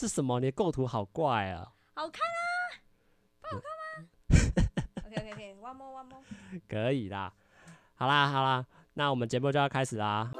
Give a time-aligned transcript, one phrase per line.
[0.00, 0.40] 这什么？
[0.40, 1.68] 你的构图好怪啊！
[1.92, 2.80] 好看啊，
[3.42, 4.08] 不好看吗
[5.04, 6.22] ？OK OK OK，one more one more，
[6.66, 7.30] 可以啦。
[7.96, 10.30] 好啦好啦，那我们节目就要开始啦。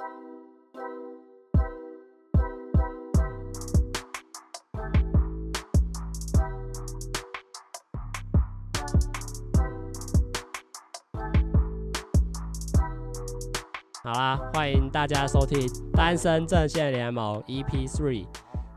[14.03, 18.27] 好啦，欢迎大家收听《单身阵线联盟》EP Three。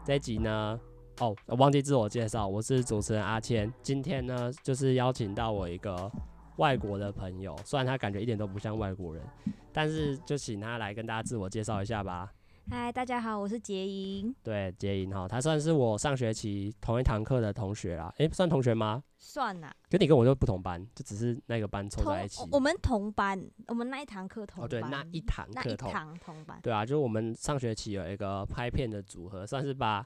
[0.06, 0.78] 这一集呢，
[1.22, 3.72] 哦，我忘记自我介绍，我是主持人阿谦。
[3.82, 6.12] 今天呢，就是邀请到我一个
[6.58, 9.24] 外国的朋友，虽然他感觉一点都不像外国人，
[9.72, 12.30] 但是就请他来跟大家自我介绍一下吧。
[12.70, 14.34] 嗨，大家好，我是杰莹。
[14.42, 18.12] 对，杰莹哈，他算是我上学期同一堂课的同学啦。
[18.18, 19.04] 诶，算同学吗？
[19.18, 19.74] 算啦。
[19.90, 22.42] 可你跟我就不同班，就只是那个班凑在一起。
[22.52, 24.66] 我们同班，我们那一堂课同班。
[24.66, 25.90] 哦，对，那一堂课同。
[25.90, 26.60] 那一堂同班。
[26.64, 30.06] 对啊，就是我们上学期有一个拍片的组合，算是把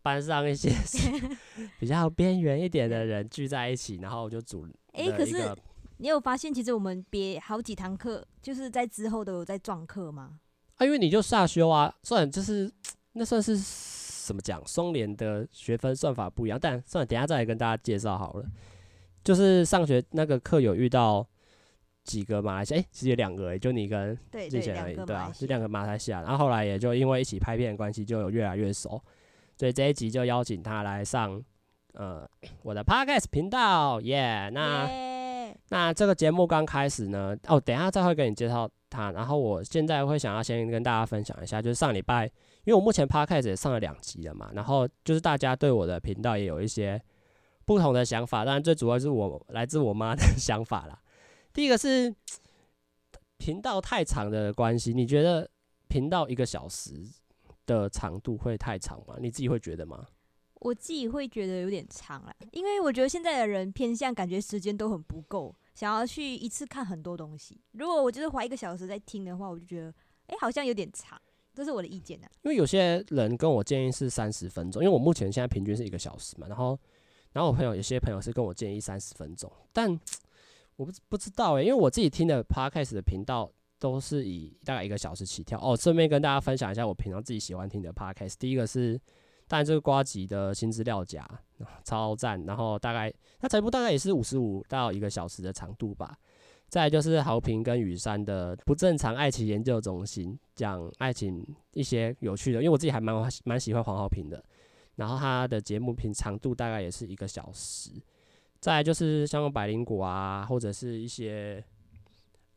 [0.00, 0.70] 班上一些
[1.80, 4.66] 比较边缘一点的人聚在一起，然后就组。
[4.92, 5.54] 诶，可是
[5.98, 10.38] 你有发现，其实我们别好几堂课，就是在之后都有在撞课吗？
[10.78, 12.68] 啊，因为你就下修啊，算就是
[13.12, 13.56] 那算是
[14.26, 18.44] 怎么讲，双联的学分算法不一样，但算了，等下再来跟大家介绍好了。
[19.22, 21.26] 就是上学那个课有遇到
[22.04, 24.18] 几个马来西亚，哎、欸，其实有两个、欸，就你跟
[24.48, 29.02] 之前而已，对啊，是两个马来西亚，然后后来也就因为一起拍片的关系，就有越来越熟，
[29.56, 31.42] 所以这一集就邀请他来上
[31.94, 32.26] 呃
[32.62, 34.86] 我的 Podcast 频道，耶、yeah，那。
[34.86, 35.18] Yeah
[35.70, 39.10] 那这个节目刚开始呢，哦，等下再会跟你介绍他。
[39.12, 42.26] 然后我现在会想要先跟大家分享一下，就是上礼拜，
[42.64, 47.00] 因为我目前 Podcast 也上了两集了嘛，然后就是大家对我的频道也有一些
[47.64, 51.00] 不同的想法，当然最主要是我来自我妈的 想法啦。
[51.52, 52.14] 第一个是
[53.36, 55.48] 频道太长的关系，你觉得
[55.88, 56.92] 频道一个小时
[57.66, 59.16] 的长度会太长吗？
[59.20, 60.06] 你自己会觉得吗？
[60.60, 67.56] 我自己会觉得有点长了，因为我觉得现在的人偏向感觉时间都很不够，想要去一次看很多东西。
[67.70, 69.94] 如果我就是花一个小时在听的话，我就觉得，
[70.26, 71.16] 哎、好像有点长。
[71.54, 72.26] 这是我的意见啊。
[72.42, 76.48] 因为有些人跟我建议是三十分钟，因为我目前现在平均是一个小时嘛。
[76.48, 76.76] 然后，
[77.30, 79.88] 然后我朋友有些朋友是跟我建议三十分钟，但
[80.74, 85.60] 我不不知道诶、欸，因为我自己听的 Podcast 的频道都是以大概一个小时起跳。
[85.62, 88.34] 哦，顺便跟大家分享一下我平常自己喜欢听的 Podcast。
[88.36, 89.00] 第一个是。
[89.48, 91.26] 但这个瓜吉的新资料夹
[91.82, 96.16] 超赞，然后大概它这部大概也是五十五到一个小时的长度吧。
[96.68, 101.42] 再就是豪平跟雨山的不正常爱情研究中心，讲爱情
[101.72, 104.44] 一些有趣的，因为我自己还蛮蛮喜欢黄豪平的。
[104.96, 107.90] 然后他的节目平长度大概也是一个小时。
[108.60, 111.64] 再就是像百灵果啊，或者是一些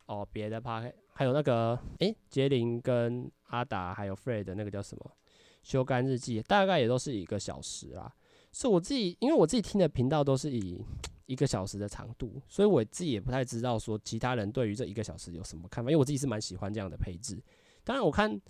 [0.06, 5.10] 哦别的 part，还有那个诶杰林跟阿达还有 Fred 那个叫什么？
[5.62, 8.12] 修改日记大概也都是一个小时啦，
[8.52, 10.84] 是我自己，因为我自己听的频道都是以
[11.26, 17.40] 一个小时的长度，所以我自己也不太知道说其他人对于这一个小时有什么看法，因为我自己是蛮喜欢这样的配置。
[17.84, 18.40] 当然，我看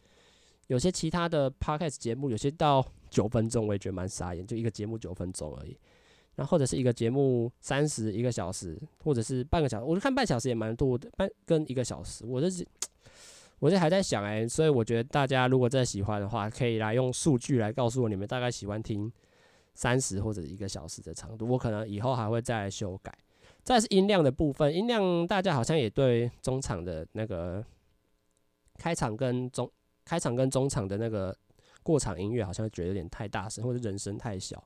[0.69, 5.77] 有些其他的 podcast 节目，有些到九分钟，我也觉得蛮傻眼，就一个节目九分钟而已。
[6.35, 12.67] 然后或者是一个节目三十一个小时，或者是半个小时，我就看半小时也蛮多的，半跟一个小时，我就是。
[13.63, 19.11] 我这还在想哎、所以我觉得大家如果真的喜欢的话，可以来用数据来告诉我你们大概喜欢听
[19.73, 23.17] 三十或者一个小时的长度，我可能以后还会再来修改。
[23.63, 27.65] 再是音量的部分，音量大家好像也对中场的那个
[28.79, 29.71] 开场跟中
[30.05, 31.33] 开场跟中场的那个
[31.85, 34.61] 过场音乐好像觉得有点太大声，或者人声太小，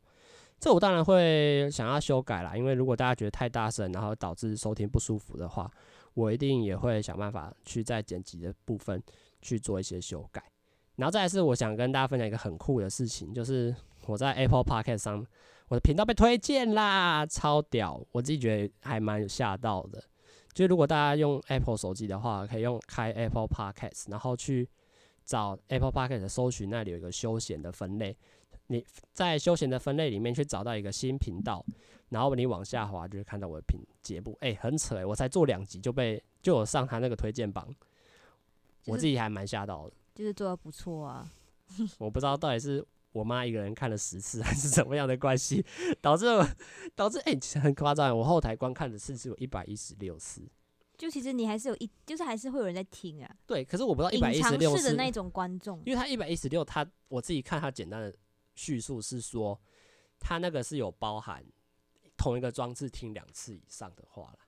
[0.58, 5.70] 这我当然会想要修改啦，因为如果大家觉得太大声，然后导致收听不舒服的话。
[6.16, 9.02] 我一定也会想办法去在剪辑的部分
[9.42, 10.42] 去做一些修改，
[10.94, 15.26] 然后再来是我想跟大家分享一个很酷的事情，就是我在 Apple Podcast 上，
[15.68, 18.02] 我的频道被推荐啦，超屌！
[18.12, 20.02] 我自己觉得还蛮有吓到的。
[20.54, 24.66] 就如果大家用 Apple 手机的话，可以用开 Apple Podcast，然后去
[25.22, 28.16] 找 Apple Podcast 的搜寻，那里有一个休闲的分类，
[28.68, 31.62] 你在休闲的分类里面去找到一个新频道。
[32.08, 37.72] 然后你往下滑，就会看到我的评节目，哎、欸，很扯哎、欸，我才做两集就被就有上他那个推荐榜，就
[38.84, 41.28] 是、我自己还蛮吓到的，就是做的不错啊。
[41.98, 45.64] 我不知道到底是我妈一个人看了十次， 还是怎么样的关系，
[46.00, 46.46] 导致我
[46.94, 50.42] 导致哎、欸，其实很夸张，我后台观看的次数有一百一十六次。
[50.96, 53.36] 就其实你还是有一，就是还是会有人在听啊。
[53.46, 58.14] 对，可是我不知道一百一十六次的那种观众，因为他一百一十六，他我自己看他简单的
[58.54, 59.60] 叙述是说，
[60.20, 61.44] 他那个是有包含。
[62.16, 64.38] 同一个装置听两次以上的话了，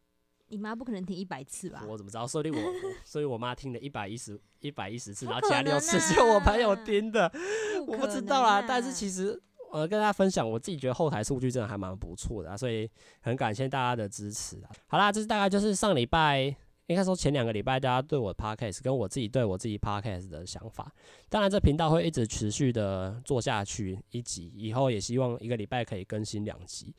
[0.48, 1.84] 你妈不可能听一百次吧？
[1.86, 2.26] 我怎么知道？
[2.26, 2.72] 所以我，我
[3.04, 7.30] 所以我妈听了一百一十一百一十次，然后其他六次是我朋友听的，
[7.86, 8.64] 我不知道啦。
[8.66, 14.70] 但是其实呃跟大家分享，我自己觉得后台数据真的还蛮不错的啊，所以很感谢大家的支持啊。
[14.86, 16.56] 好啦，这是大概就是上礼拜
[16.86, 20.90] 应该说前两个礼拜大家对我 podcast 跟我自己对我自己 podcast 的想法。
[21.28, 26.94] 当然，这频道会一直持续的做下去一集，以后也希望一个礼拜可以更新两集。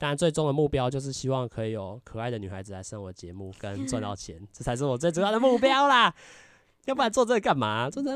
[0.00, 6.14] 当然，最终的目标就是希望可以有可爱的女孩子来上我节目跟赚到钱， 这才是我最主要的目标啦。
[6.86, 7.90] 要不然做这个干嘛？
[7.90, 8.12] 真的。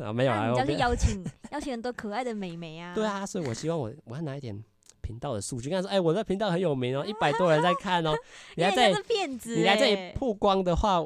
[0.00, 2.94] 啊，没有啊，你要去邀请 邀请很多可爱的美眉啊。
[2.94, 4.62] 对啊，所以我希望我我要拿一点
[5.00, 8.14] 频道的数据，跟他说，哎、欸，我的频道很有名哦，一百多人在看哦。
[8.54, 11.04] 你来这里骗子，你来这里曝光的话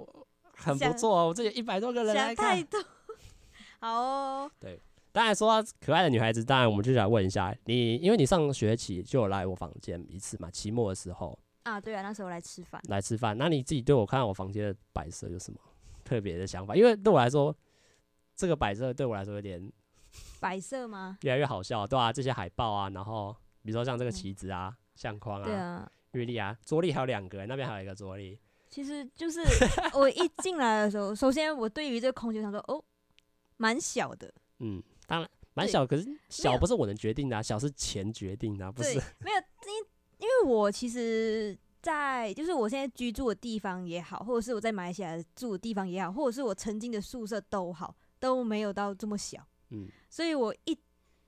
[0.57, 1.29] 很不错哦。
[1.29, 2.57] 我这里一百多个人来看。
[2.57, 2.85] 太多。
[3.81, 4.51] 好哦。
[4.61, 4.79] 对，
[5.13, 11.39] 当然说到可爱的女孩子，当然我们就想问一下你，因为你上学期就有来我房间一次嘛，期末的时候。
[11.63, 12.81] 啊，对啊，那时候来吃饭。
[12.89, 15.61] 来吃饭，那你自己对我看我房间的摆设有什么
[16.03, 16.75] 特别的想法？
[16.75, 17.55] 因为对我来说。
[18.35, 19.71] 这个摆设对我来说有点
[20.41, 21.19] 摆设吗？
[21.21, 28.41] 越来越好笑，对啊，这些海报啊，然后比如说像这个旗子啊、嗯、相框啊、对啊、月历啊、桌历还有两个，那边还有一个桌历。
[28.71, 29.43] 其实就是
[29.93, 32.83] 我一进来的时候，首先我对于这个空间，想说哦，
[33.59, 34.33] 蛮小的。
[34.61, 34.83] 嗯，
[35.13, 38.95] 当然蛮小，可是小不是我能决定的、啊，小是钱决定的、啊，不是？
[39.19, 47.95] 没有，因因为我其实，在就是我现在居住的地方也好，或者是我在马来西亚住的地方也好，或者是我曾经的宿舍都好。
[48.23, 50.79] 都没有到这么小，嗯，所以我一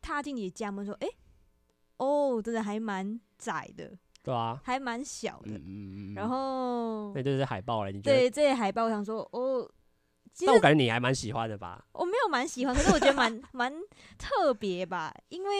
[0.01, 1.17] 踏进你的家门说，哎、欸，
[1.97, 3.91] 哦，真的还蛮窄的，
[4.23, 8.17] 对啊，还蛮小的，嗯嗯嗯，然后那就是海报了，你觉得？
[8.17, 9.69] 对，这些海报，我想说，哦，
[10.47, 11.85] 但我感觉你还蛮喜欢的吧？
[11.93, 13.73] 我没有蛮喜欢，可是我觉得蛮 蛮
[14.19, 15.51] 特别吧，因为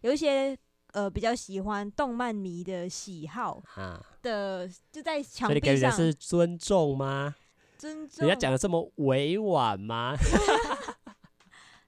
[0.00, 0.56] 有一些
[0.92, 7.34] 呃比较喜欢动漫迷的喜好啊的，就在墙壁上，所以你给人是尊重吗？
[7.78, 10.14] 尊重，人家讲的这么委婉吗？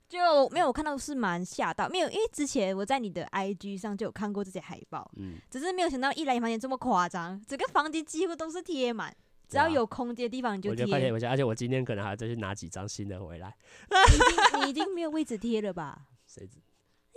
[0.08, 9.14] 就没有，我看到是蛮吓到，没有，因为之前我在你的 IG 上就有看过这些海报，嗯，只是没有想到一来房间这么夸张，整个房间几乎都是贴满，
[9.48, 10.84] 只要有空间的地方你就贴。
[11.28, 13.54] 而且我今天可能还要再去拿几张新的回来。
[13.90, 16.06] 你已经你已经没有位置贴了吧？
[16.26, 16.58] 谁知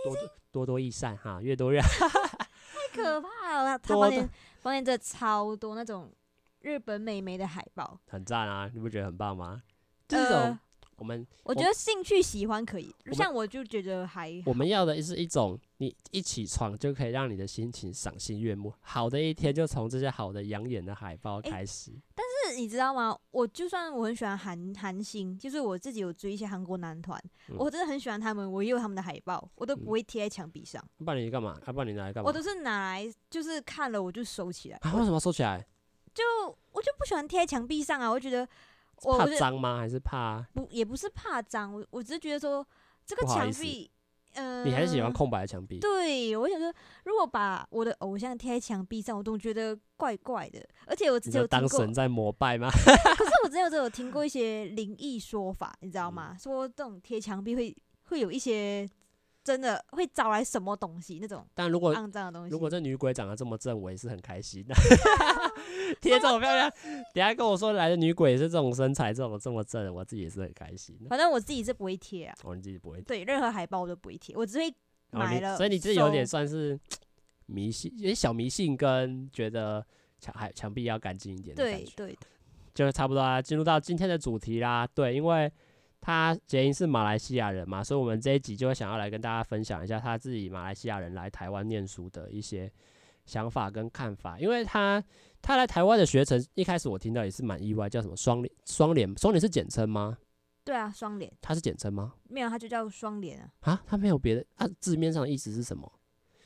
[0.04, 1.88] 多多多多益善哈，越多越好。
[2.08, 4.30] 太可怕了，他房间
[4.62, 6.12] 房间真的超多那种
[6.62, 8.70] 日本美眉的海报，很赞啊！
[8.74, 9.64] 你不觉得很棒吗？
[10.08, 10.38] 这种。
[10.38, 10.60] 呃
[11.00, 21.92] 我们我觉得兴趣喜欢可以，像我就觉得还我们要的是一种，你一起床就可以让你的心情赏心悦目，好的一天就从这些好的养眼的海报开始。
[21.92, 23.18] 欸，但是你知道吗？
[23.31, 27.18] 我就算我很喜欢韩韩星，就是我自己有追一些韩国男团，
[27.48, 30.84] 嗯，我真的很喜欢他们，我也有他们的海报，我都不会贴在墙壁上。
[30.98, 31.58] 不然你干嘛？
[31.66, 32.28] 要不然你拿来干嘛？
[32.28, 34.78] 我都是拿来就是看了我就收起来。
[34.81, 35.66] 啊，为什么收起来？
[36.14, 36.24] 就
[36.72, 38.48] 我就不喜欢贴在墙壁上啊，我觉得。
[39.04, 39.78] 我怕脏吗？
[39.78, 40.46] 还是怕？
[40.54, 41.74] 不，也不是怕脏。
[41.74, 42.68] 我我只是觉得说，
[43.06, 43.90] 这个墙壁，
[44.34, 45.80] 嗯、呃，你还是喜欢空白的墙壁。
[45.80, 46.74] 对，我想说，
[47.06, 50.60] 如果把我的偶像贴在墙壁上，我总觉得怪怪的。
[50.86, 52.70] 而且我之前有当神在膜拜吗？
[52.72, 56.31] 可是我之前有有听过一些灵异说法，你知道吗？
[56.34, 58.90] 嗯、说这种贴墙壁会会有一些。
[59.50, 61.18] 真的会招来什么东西？
[61.19, 64.75] 那种但如果肮脏的东西，如果这女鬼长得这么正，我也是很开心的。
[66.00, 66.72] 贴这么漂亮，
[67.16, 70.96] 等下跟我说来的女鬼是这种身材，这种这么正，我自己也是很开心。
[71.10, 73.06] 反正我自己是不会贴啊，我、哦、自己不会贴。
[73.06, 74.72] 对，任何海报我都不会贴，我只会
[75.10, 75.57] 买了。
[75.57, 76.80] 所以你自己有点算是
[77.47, 79.83] 迷信，有点小迷信，跟觉得
[80.19, 81.92] 墙还墙壁要干净一点的感觉。
[81.95, 82.18] 对对，
[82.76, 84.85] 就是差不多啊，进入到今天的主题啦。
[84.94, 85.52] 对，因为。
[86.01, 92.71] 他杰英是马来西亚人嘛，所以我们这一集就会想要来跟大家分享一下他自己马来西亚人来台湾念书的一些
[93.25, 94.39] 想法跟看法。
[94.39, 95.03] 因为他
[95.41, 98.53] 他来台湾的学程，一开始我听到也是蛮意外，叫什么双联？
[98.65, 100.18] 双联双联是简称吗？
[100.63, 101.31] 对啊，双联。
[101.41, 102.13] 它是简称吗？
[102.29, 103.51] 没有，它就叫双联啊。
[103.61, 104.68] 啊，它没有别的啊？
[104.79, 105.91] 字面上的意思是什么？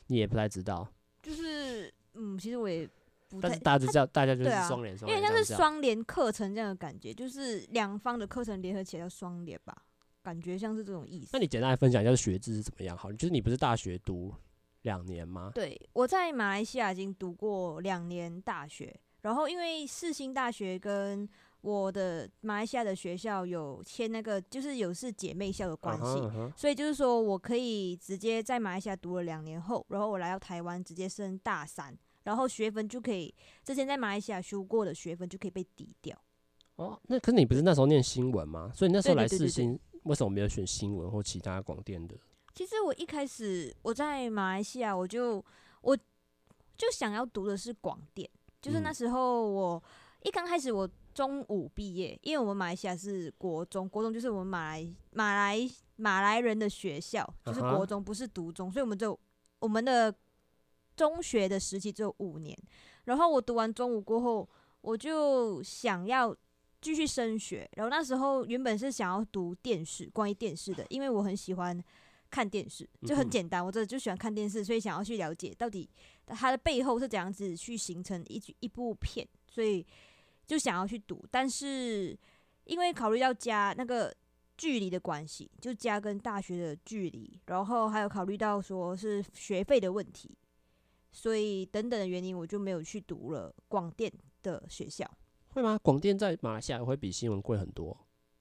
[0.08, 0.88] 你也不太知道。
[1.22, 2.88] 就是嗯，其实我也。
[3.40, 9.76] 但是大家就叫大家就是双联，因为像是双联课程这样的感觉，就是两方的课程联合起来叫双联吧，
[10.22, 11.30] 感觉像是这种意思。
[11.32, 12.96] 那你简单来分享一下学制是怎么样？
[12.96, 14.32] 好，就是你不是大学读
[14.82, 15.52] 两年吗？
[15.54, 21.28] 对，我在马来西亚已经读过两年大学，然后因为世新大学跟
[21.62, 26.52] 我的马来西亚的学校有签那个，就是有是姐妹校的关系，uh -huh, uh -huh.
[26.54, 31.96] 所以就是说我可以直接在马来西亚读了两年后，然后我来到台湾直接升大三。
[32.24, 36.18] 然后学分就可以，之前在马来西亚修过的学分就可以被抵掉。
[36.76, 38.70] 哦，那可是你不是那时候念新闻吗？
[38.74, 42.16] 所以那时候来世新，为什么没有选新闻或其他广电的？
[42.54, 45.44] 其实我一开始我在马来西亚，我就
[45.82, 45.96] 我
[46.76, 48.28] 就想要读的是广电，
[48.60, 49.82] 就是那时候我
[50.22, 59.18] 一刚开始我中午毕业，因为我们马来西亚是国中，国中就是我们马来马来马来人的学校，就是国中不是读中，所以我们就。
[59.60, 60.14] 我们的
[60.96, 62.56] 中学的时期只有五年，
[63.04, 64.48] 然后我读完中五过后，
[64.80, 66.36] 我就想要
[66.80, 67.68] 继续升学。
[67.76, 71.82] 然后那时候原本是想要读电视，关于电视的，因为我很喜欢
[72.30, 75.88] 看电视，就很简单，我这就喜欢看电视，所以想要去了解到底
[76.26, 79.86] 它的背后是怎样子去形成一一部片，所以
[80.46, 82.18] 就想要去读，但是。
[82.66, 84.10] 因为考虑到家那个
[84.56, 90.34] 距离的关系，就家跟大学的距离，然后还有考虑到说是学费的问题，
[91.14, 95.08] 所以等等的原因，我就没有去读了广电的学校。
[95.50, 95.78] 会吗？
[95.80, 97.96] 广电在马来西亚会比新闻贵很多？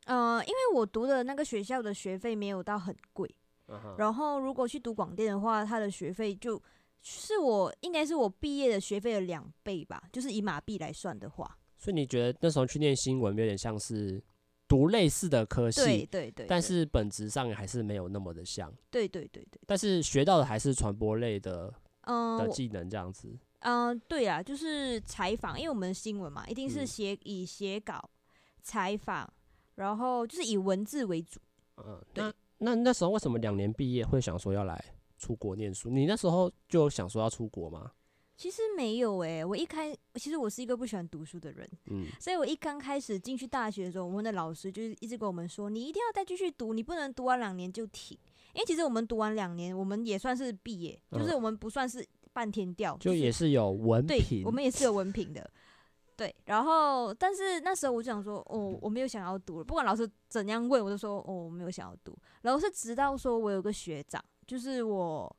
[0.05, 3.29] 呃，因为我读的那个学校的学费没有到很贵
[3.67, 3.95] ，uh huh.
[3.99, 6.59] 然后如果去读广电的话，它的学费就
[7.03, 11.57] 是我应该是我毕业的学费的两倍吧，就是以马币来算的话。
[11.77, 14.21] 所以你觉得那时候去念新闻有点像是
[14.67, 19.61] 读类似的科系，对对对，但是本质上还是没有那么的像，对对对对。
[19.67, 21.71] 但是学到的还是传播类的，
[22.03, 23.35] 嗯，的技能这样子。
[23.59, 28.09] 嗯，对啊，就是采访，因为我们新闻嘛，一定是写以写稿、
[28.61, 29.31] 采访，
[29.75, 31.39] 然后就是以文字为主。
[31.77, 32.23] 嗯，对。
[32.23, 34.83] 那那那时候为什么两年毕业会想说要来
[35.17, 35.89] 出国念书？
[35.89, 37.91] 你那时候就想说要出国吗？
[38.35, 48.17] 其实没有诶、欸，我一开其实我是一个不喜欢读书的人，嗯，所以我一刚开始进去大学的时候，我们的老师就是一直跟我们说，你一定要再继续读，你不能读完两年就停，
[48.53, 55.49] 因为其实我们读完两年，我们也算是毕业，嗯、就是我们不算是半天掉，就也是有文凭，对，我们也是有文凭的，
[56.15, 65.35] 对，然后但是那时候我就想说，哦，我没有想要读了，不管老师怎样问，我就说，哦，我没有想要读，然后是直到说我有个学长，就是我。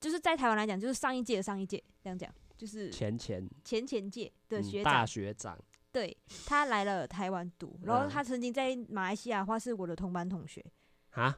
[0.00, 5.58] 就是在台湾来讲，就是上一届的上一届这样讲，就是前前前前届的学长，大学长，
[5.92, 6.16] 对，
[6.46, 10.64] 他来了台湾读，然后他曾经在马来西亚的话是我的同班同学
[11.10, 11.36] 啊，对，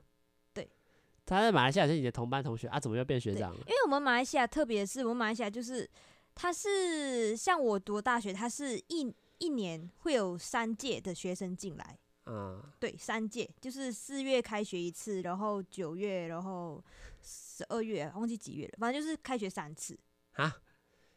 [1.24, 3.60] 他在马来西亚是你的同班同学啊，怎么又变学长了？
[3.66, 5.88] 因为我们马来西亚特别的是，我们马来西亚就是
[6.34, 11.98] 他是像我读大学，他是一一年会有三届的学生进来。
[12.26, 16.82] 嗯，对，三届就是四月开学一次，然后九月，然后
[17.20, 19.98] 十二月，忘记几月了，反正就是开学三次
[20.34, 20.56] 啊，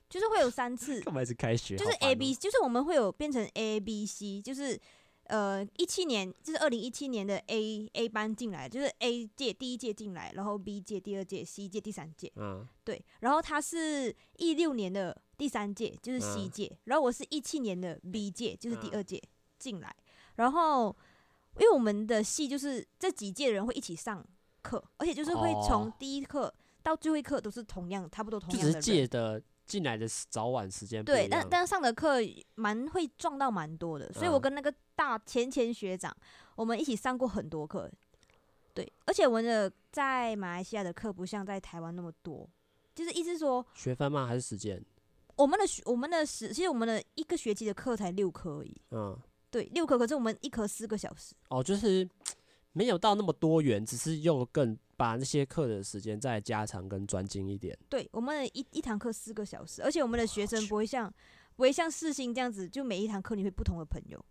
[0.09, 0.99] 就是会有三次。
[1.01, 1.77] 干嘛是开学？
[1.77, 4.79] 就是 A B，就是我们会有变成 A B C，就是
[5.25, 12.31] 呃一七年，就是二零一七年的 A A 班进来，就是 A 届第一届进来，然后 B 届第二届，C 届第三届。
[12.35, 19.21] 嗯，对，然后他是一六年的第三届，就是 C 届，嗯、然后我是一七年的 B 届，就是第二届
[19.57, 19.95] 进来。
[20.35, 20.95] 然后，
[21.59, 24.25] 因为我们的系就是这几届人会一起上
[24.61, 26.53] 课，而且就是会从第一课
[26.83, 28.73] 到最后一课都是同样，差不多同样的人。
[28.73, 32.17] 就是届的进来的早晚时间对，但但上的课
[32.55, 36.15] 蛮会撞到蛮多的，所以我跟那个大前前学长，
[36.55, 37.91] 我们一起上过很多课。
[38.73, 42.49] 对，而且我们的在马来西亚的课不像在台湾那么多，
[42.93, 44.27] 就是意思说学分吗？
[44.27, 44.83] 还是时间？
[45.35, 48.81] 我们的学我们的时，其实我们的一个学期的课才六科而已。
[48.91, 49.17] 嗯。
[49.51, 51.33] 对，六科，可是我们一科四个小时。
[51.47, 52.05] 哦，就是
[52.75, 57.77] 没有到那么多元，只是用更把那些课的时间再加长跟专精一点。
[57.87, 61.09] 对，我们的一一堂课四个小时，而且我们的学生不会像
[61.55, 64.23] 不会像四星这样子，就每一堂课你会不同的朋友。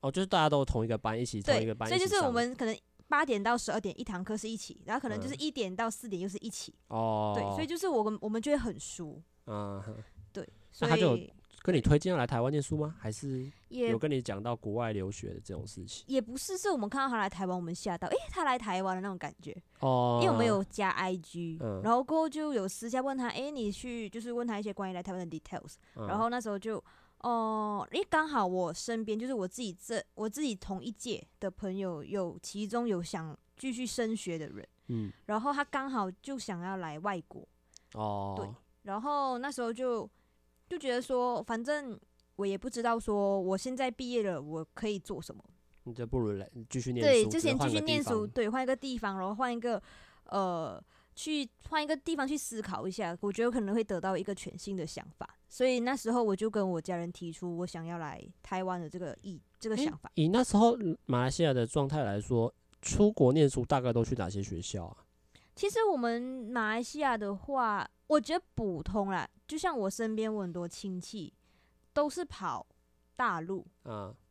[0.00, 6.74] 哦，就是大家都同一个班一起，同一个班，所以就是我们可能八点到十二点一堂课是一起，然后可能就是一点到四点又是一起。
[6.88, 9.22] 哦、嗯，对，所以就是我们我们就会很熟。
[9.46, 9.80] 嗯，
[10.32, 11.32] 对，所以。
[11.64, 12.94] 跟你推荐要来台湾念书吗？
[12.98, 16.04] 还是有跟你讲到国外留学的这种事情？
[16.06, 20.18] 也不是，是我们看到他来台湾，我们吓到，诶、欸，他来台湾的那种感觉哦。
[20.20, 26.76] 因为我们有加 IG，、嗯、然后过后就有私下问他，诶、欸，你去就是问他一些关于来台湾的 details，、嗯、然后那时候就
[27.20, 37.48] 哦，诶、呃，刚好我身边就是我自己这我自己同一届的朋友，有其中有想继续升学的人，嗯，然后他刚好就想要来外国，
[37.94, 38.46] 哦，对，
[38.82, 40.06] 然后那时候就。
[40.74, 41.96] 就觉得说，反正
[42.34, 45.40] 我也不知道说，我现在毕业了，我可以做什么？
[45.84, 47.12] 你就不如来继续念书。
[47.12, 49.80] 对，之前继续念书，对，换一个地方，然后换一个
[50.24, 50.82] 呃，
[51.14, 55.28] 去换一个地方去思考一下，我觉得可能会得到一个全新的想法。
[55.48, 60.10] 所以那时候我就跟我家人提出，我想要来台湾的这个意这个想法。
[60.16, 60.76] 以那时候
[61.06, 62.52] 马来西亚的状态来说，
[62.82, 64.96] 出国念书大概都去哪些学校啊？
[65.54, 69.28] 其实我们马来西亚的话，我觉得普通啦。
[69.46, 71.32] 就像我身边我很多亲戚
[71.92, 72.66] 都是跑
[73.14, 73.64] 大陆，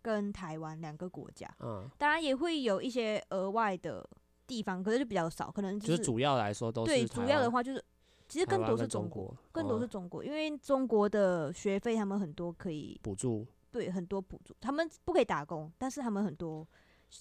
[0.02, 4.08] 跟台湾两个国家，嗯，当然也会有一些额外的
[4.48, 7.84] 地方，可是就比较少，可能就是主要来说都是对，主要的话就是
[8.28, 16.68] 其实更多是中国，更多是中国，因为中国的学费他们很多可以补助，对，很多补助，他们不可以打工，但是他们很多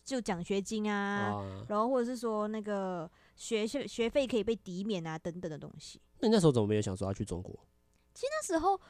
[0.04, 6.00] 就奖学金啊，然后或者是说那个学学学费可以被抵免啊等等的东西。
[6.22, 7.54] 那你那时候怎么没有想说要去中国？
[8.14, 8.80] 其实那时候，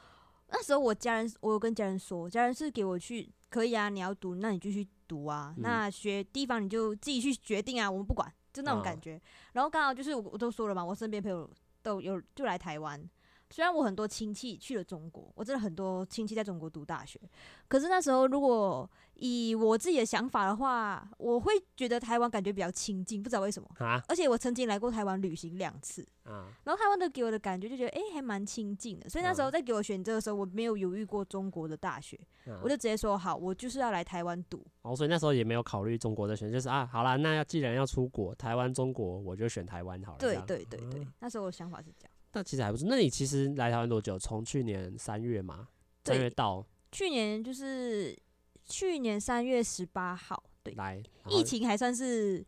[0.49, 9.15] 那时候我家人，我有跟家人说，家人是给我去，可以啊，你要读，那你就去读啊，嗯、那学地方你就自己去决定啊，我们不管，就那种感觉。
[9.15, 9.21] 哦、
[9.53, 11.49] 然后刚好就是我我都说了嘛，我身边朋友
[11.81, 13.09] 都有就来台湾。
[13.53, 17.21] 虽然我很多亲戚去了中国，我真的很多亲戚在中国读大学，
[17.67, 23.69] 可是那时候如果以我自己的想法的话，我会觉得台湾感觉比较亲近，不知道为什么。
[23.77, 29.07] 啊、而且我曾经来过台湾旅行两次，啊、然后台湾的给我的感觉就觉得，哎、欸，还蛮亲近的。
[29.07, 34.65] 所以那时候在给我选择的时候，我没有犹豫过中国的大学，啊、我就直接说好，我就是要来台湾读。
[34.81, 40.17] 哦，所以那时候也没有考虑中国的选择，就是啊，好啦，那既然要出国，台湾、中国，我就选台湾好了。
[40.17, 42.12] 对对对对，啊、那时候我的想法是这样。
[42.33, 42.87] 那其实还不错。
[42.89, 44.17] 那你其实来台湾多久？
[44.17, 45.67] 从去年三月嘛，
[46.03, 48.17] 三月到去年就是
[48.65, 52.43] 去年三月十八号，对，来疫情还算是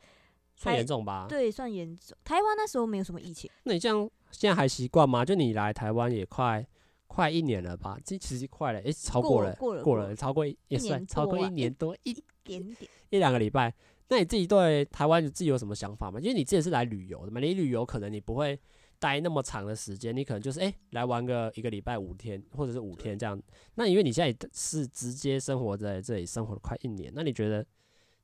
[0.57, 1.27] 还算严重吧？
[1.29, 2.17] 对，算严重。
[2.23, 3.47] 台湾那时候没有什么疫情。
[3.63, 5.23] 那你这样现在还习惯吗？
[5.23, 6.65] 就你来台湾也快
[7.05, 7.97] 快一年了吧？
[8.03, 13.71] 这其实快了，哎、欸，超过了，过了，过了，超过也算超过一年多一,一点点一两个礼拜。
[14.07, 16.19] 那你自己对台湾你自己有什么想法吗？
[16.19, 18.59] 因为你之前是来旅游的嘛，你旅游可能你不会。
[19.05, 23.39] 待那么长的时间，你可能就是哎、欸，来玩个一个礼拜五天，或者是五天这样。
[23.75, 27.65] 那因为你现在是直接生活在这里，生活了快一年，那你觉得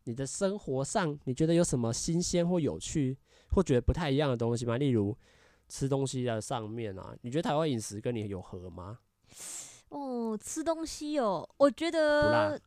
[0.05, 3.15] 你的生活上，你觉得有什么新鲜或有趣，
[3.51, 4.77] 或觉得不太一样的东西吗？
[4.77, 5.15] 例如
[5.67, 8.97] 吃东西的上面啊，你觉得台湾饮食跟你有合吗？
[9.89, 12.59] 哦，吃东西哦，我觉得。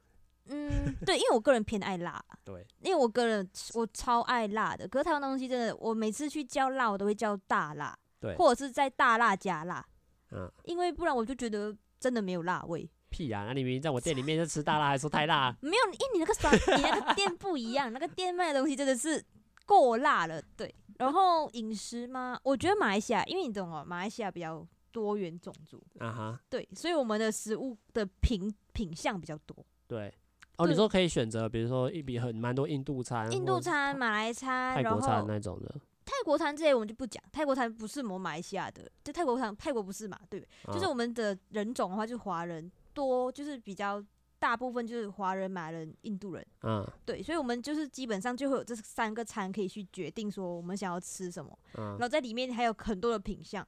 [0.46, 4.86] 嗯，对，因为我个人偏爱辣， 对，因为我个人我超爱辣的。
[4.86, 9.86] 可是台湾东西真的，我每次去叫辣，我都会叫大辣，对，或者是在大辣加辣，
[10.32, 12.90] 嗯，因为不然我就觉得真的没有辣味。
[13.10, 15.54] 屁呀、啊，那你明明在我店里面就吃大辣，还说太辣？
[15.62, 19.22] 没有，因为你那个酸，你那个店不一样，那个店卖的东西真的是
[19.66, 20.74] 过辣了，对。
[20.98, 30.12] 然后饮食嘛，我觉得马来西亚，因为你懂哦，马来西亚比较多元种族，啊哈，对，所以我们的食物的品品相比较多，对。
[30.56, 35.74] 哦，你说可以选择，比如说一笔很蛮多印度餐、印度餐、马来餐、泰国餐那种的。
[36.04, 40.18] 泰国餐这些我们就不讲，泰国餐不是我们马来西亚的，就泰国餐，泰国不是嘛？
[40.28, 44.04] 对，啊、就是我们的人种的话，就是华人多，就是比较
[44.38, 46.46] 大部分就是华人、马来人、印度人。
[46.62, 53.66] 嗯，对，所以我们就是基本上就会有这三个餐可以去决定说我们想要吃什么，嗯、然后在里面还有很多的品相。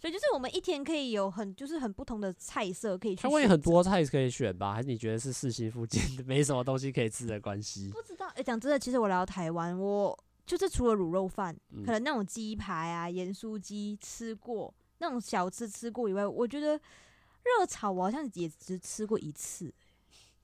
[0.00, 3.22] 所以就是我们一天可以有很就是很不同的菜色可以去。
[3.22, 4.72] 它会很多菜可以选吧？
[4.72, 7.90] 还是你觉得是四星附近没什么东西可以吃的关系？
[7.90, 8.28] 不知道。
[8.28, 10.16] 哎、欸，讲真的，其实我来到台湾，我
[10.48, 16.72] 就是除了卤肉饭，嗯、可能那种鸡排啊、盐酥鸡吃过，那种小吃吃过以外，我觉得
[17.44, 19.72] 热炒我好像也只吃过一次。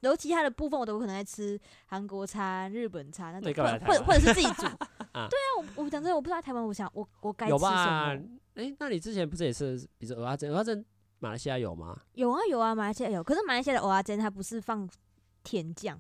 [0.00, 4.66] 然后其他的部分我都可能在吃韩国餐、日本餐那种，或或或者是自己煮。
[5.12, 8.10] 啊对啊，我我讲真的，我不知道台湾，我想我我该吃什么。
[8.54, 10.52] 哎、欸，那你之前不是也是，比如说蚵仔煎？
[10.52, 10.84] 蚵仔煎
[11.20, 11.98] 马来西亚有吗？
[12.12, 13.24] 有啊有啊，马来西亚有。
[13.24, 14.86] 可是马来西亚的蚵仔煎它不是放
[15.42, 15.98] 甜酱，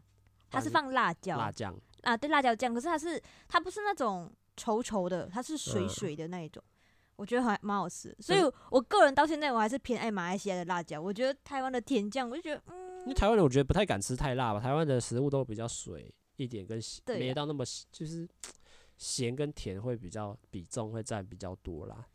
[0.50, 1.38] 它是放辣椒。
[1.38, 2.72] 辣酱啊，对，辣椒酱。
[2.72, 6.62] 可是它是它不是那种稠稠的，它是水水的那一种。
[6.66, 6.72] 嗯、
[7.16, 8.16] 我觉得还蛮好吃。
[8.20, 8.40] 所以
[8.70, 11.00] 我个人到现在我还是偏爱马来西亚的辣椒。
[11.00, 13.00] 我觉得台湾的甜酱，我就觉得嗯。
[13.00, 14.60] 因为台湾人我觉得不太敢吃太辣吧。
[14.60, 18.26] 台湾的食物都比较水一点，跟对没到那么就是
[18.96, 22.06] 咸跟甜会比较比重会占比较多啦。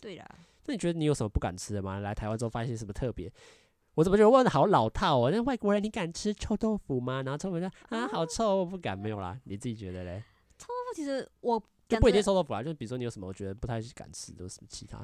[0.00, 0.26] 对啦。
[0.64, 1.98] 那你觉得你有什么不敢吃的吗？
[2.00, 3.30] 来台湾之后发现什么特别？
[3.98, 5.28] 我怎么觉得问的好老套哦？
[5.28, 7.20] 那外国人你敢吃臭豆腐吗？
[7.24, 9.36] 然后臭豆腐说啊好臭，我不敢，没有啦。
[9.42, 10.22] 你自己觉得嘞？
[10.56, 14.98] 臭豆腐其实我就不一定臭豆腐啊，就比如说你有什么我觉得不太敢吃的，有什么其他？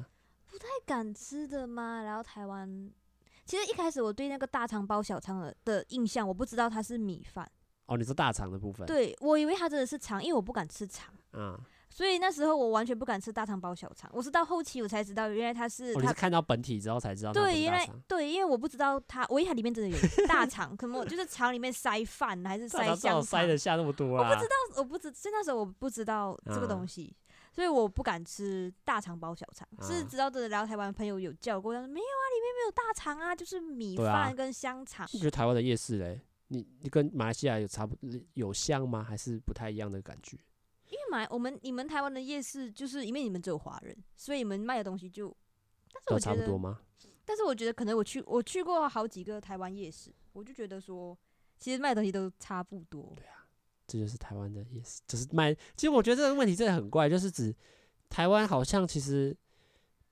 [0.48, 2.02] 不太敢吃的吗？
[2.04, 2.88] 然后台湾
[3.44, 7.50] 其实一开始我对那个大肠包小肠的的印象，我不知道它是米饭。
[7.86, 8.86] 哦，你说大肠的部分？
[8.86, 11.12] 对，我以为它真的是肠，因为我不敢吃肠。
[11.32, 11.58] 嗯。
[11.94, 15.92] 所以那时候我完全不敢吃大肠包小肠，我是到后期我才知道，原来它是。
[15.92, 17.32] 我、哦、是看到本体之后才知道。
[17.32, 23.22] 对，原来对，因为我不知道它，我以为它里面真的有 大肠，可能就是肠里面塞饭还是塞香肠。
[23.22, 24.28] 塞得下那么多啊？
[24.28, 29.64] 我不知道，我不知，所以那时候我不知道这个东西，嗯、所以我不敢吃大肠包小肠。
[29.78, 35.08] 嗯、是直到的聊台湾朋友有叫过，他说没有啊，里面没有大肠啊，就是米饭跟香肠。
[35.12, 36.20] 你觉得台湾的夜市嘞？
[36.48, 37.96] 你你跟马来西亚有差不
[38.32, 39.00] 有像吗？
[39.08, 40.36] 还是不太一样的感觉？
[41.14, 45.34] 买我们你们台湾的夜市，就是因为你们只有华人，所以你们卖的东西就，
[45.92, 46.80] 但是我觉得，差不多吗？
[47.24, 51.16] 但是我觉得可能我去我去过好几个台湾夜市，我就觉得说，
[51.58, 53.12] 其实卖的东西都差不多。
[53.16, 53.46] 对啊，
[53.86, 55.54] 这就是台湾的夜市，就是卖。
[55.54, 57.54] 其实我觉得这个问题真的很怪，就是指
[58.08, 59.36] 台湾好像其实。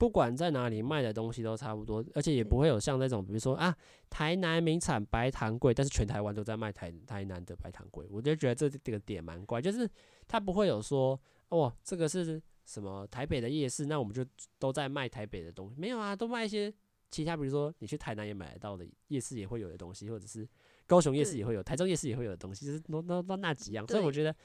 [0.03, 3.73] 不管在哪里卖的东西都差不多，而且也不会有像那种，比如说啊，
[4.09, 9.89] 台南名产白糖桂，但是全台湾都在卖台台南的白糖桂，我就觉得这这个点蛮怪，就是
[10.27, 14.25] 他不会有说，哦，这个是什么台北的夜市，那我们就
[14.59, 16.69] 都在卖台北的东西，没有啊，都卖一些
[17.09, 20.45] 其他，比如说你去台南也买得到的夜市也会有的东西，或者是
[20.85, 23.87] 高雄夜市也会有，台中夜市也会有的东西，就是都都都那几样。
[23.87, 24.35] 所以我觉得，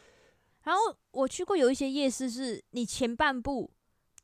[0.63, 3.69] 然后我去过有一些夜市，是你前半部。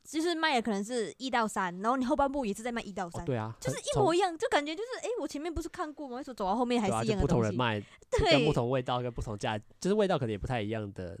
[0.05, 6.17] 就是卖的可能是一到三，然后你后半部也是在卖一到三，哦，对啊，就是一模一样，就感觉就是，哎、欸，我前面不是看过吗？
[6.17, 7.19] 为什么走到后面还是一样的东西？
[7.19, 11.17] 啊、不同人卖， 对，跟不同味道，跟不同价，就是味道可能也不太一样的，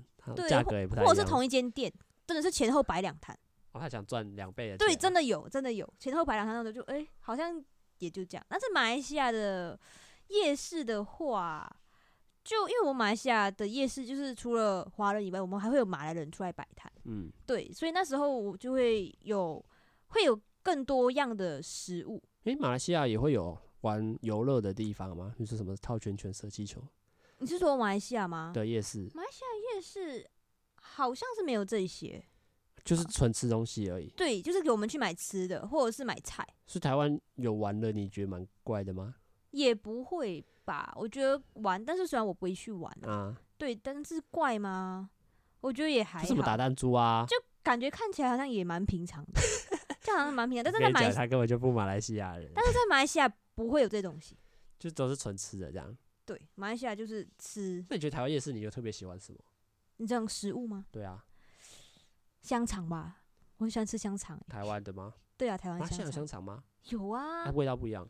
[0.47, 1.91] 价格也不太一样，或者是同一间店，
[2.27, 3.37] 真的是前后摆两摊。
[3.71, 4.77] 哦，他想赚两倍的。
[4.77, 7.59] 对，真的有，真的有，前后摆两摊那种就，哎、欸，好像
[7.97, 8.45] 也就这样。
[8.47, 9.79] 但是马来西亚的
[10.27, 11.75] 夜市的话。
[12.45, 16.89] 就因为我马来西亚的夜市，就是除了华人以外，我们还会有马来人出来摆摊。
[17.05, 19.65] 嗯，对，所以那时候我就会有
[20.09, 22.21] 会有更多样的食物。
[22.43, 25.33] 诶、欸，马来西亚也会有玩游乐的地方吗？
[25.39, 26.79] 就是什么套圈圈、射气球？
[27.39, 28.51] 你是说马来西亚吗？
[28.53, 29.09] 的，夜市。
[29.15, 30.29] 马来西亚夜市
[30.75, 32.23] 好像是没有这些，
[32.83, 34.07] 就是纯吃东西而已。
[34.15, 36.47] 对，就是给我们去买吃的，或者是买菜。
[36.67, 39.15] 是台湾有玩的，你觉得蛮怪的吗？
[39.55, 40.45] 也不会。
[40.65, 45.11] 吧，我觉得玩，但是虽然我不会去玩啊，啊对，但是怪吗？
[45.61, 46.25] 我觉得也还好。
[46.25, 47.23] 什么打弹珠啊？
[47.29, 49.39] 就感觉看起来好像也蛮平常的，
[50.01, 50.63] 就好像蛮平常。
[50.63, 52.51] 但是在马来西亚，他根本就不马来西亚人。
[52.55, 54.35] 但是在马来西亚不会有这东西，
[54.79, 55.95] 就都是纯吃的这样。
[56.25, 57.85] 对，马来西亚就是吃。
[57.87, 59.39] 那你觉得台湾夜市，你就特别喜欢什么？
[59.97, 60.83] 你这种食物吗？
[60.89, 61.23] 对啊，
[62.41, 63.21] 香肠吧，
[63.57, 64.41] 我很喜欢吃香肠。
[64.49, 65.13] 台湾的吗？
[65.37, 66.63] 对啊，台湾香香肠吗？
[66.89, 68.09] 有啊，它味道不一样。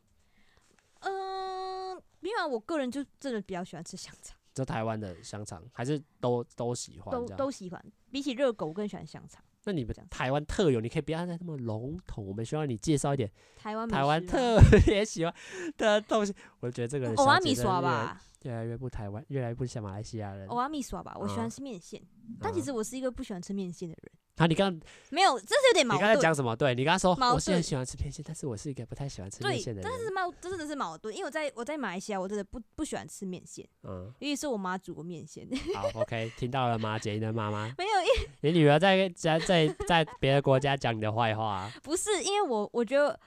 [2.29, 7.85] 因为我个人就真的比较喜欢吃香肠，就台湾的香肠还是都都喜欢，都都喜欢。
[8.11, 9.43] 比起热狗，我更喜欢香肠。
[9.67, 15.33] 那你们台湾特有，你可以不要再那么笼统，我们需要你介绍一点台湾台湾特别喜欢
[15.75, 16.33] 的东西。
[16.59, 20.47] 我觉得这个人，欧阿米耍吧，越来越不台湾，越来越不像马来西亚人。
[20.47, 24.11] 欧阿米耍吧，我喜欢吃面线，嗯、但其实我是一个不喜欢吃面线的人。
[24.37, 24.69] 啊，你刚
[25.11, 26.03] 没有，这是有点矛盾。
[26.03, 26.53] 你刚才讲什么？
[26.55, 29.89] 对，你刚才说矛，我是很喜欢吃面线，但是我是一个不太喜欢吃面线的人。
[29.89, 33.65] 对，但是矛，这真的是矛盾，因为我在我在马来西亚，我真的不不喜欢吃面线。
[33.83, 35.47] 嗯，因为是我妈煮的面线。
[35.73, 37.73] 好，OK，听到了吗，杰英的妈妈？
[37.77, 41.71] 没有，因你女儿在在在在别的国家讲你的坏话。
[41.81, 43.17] 不是，因为我我觉得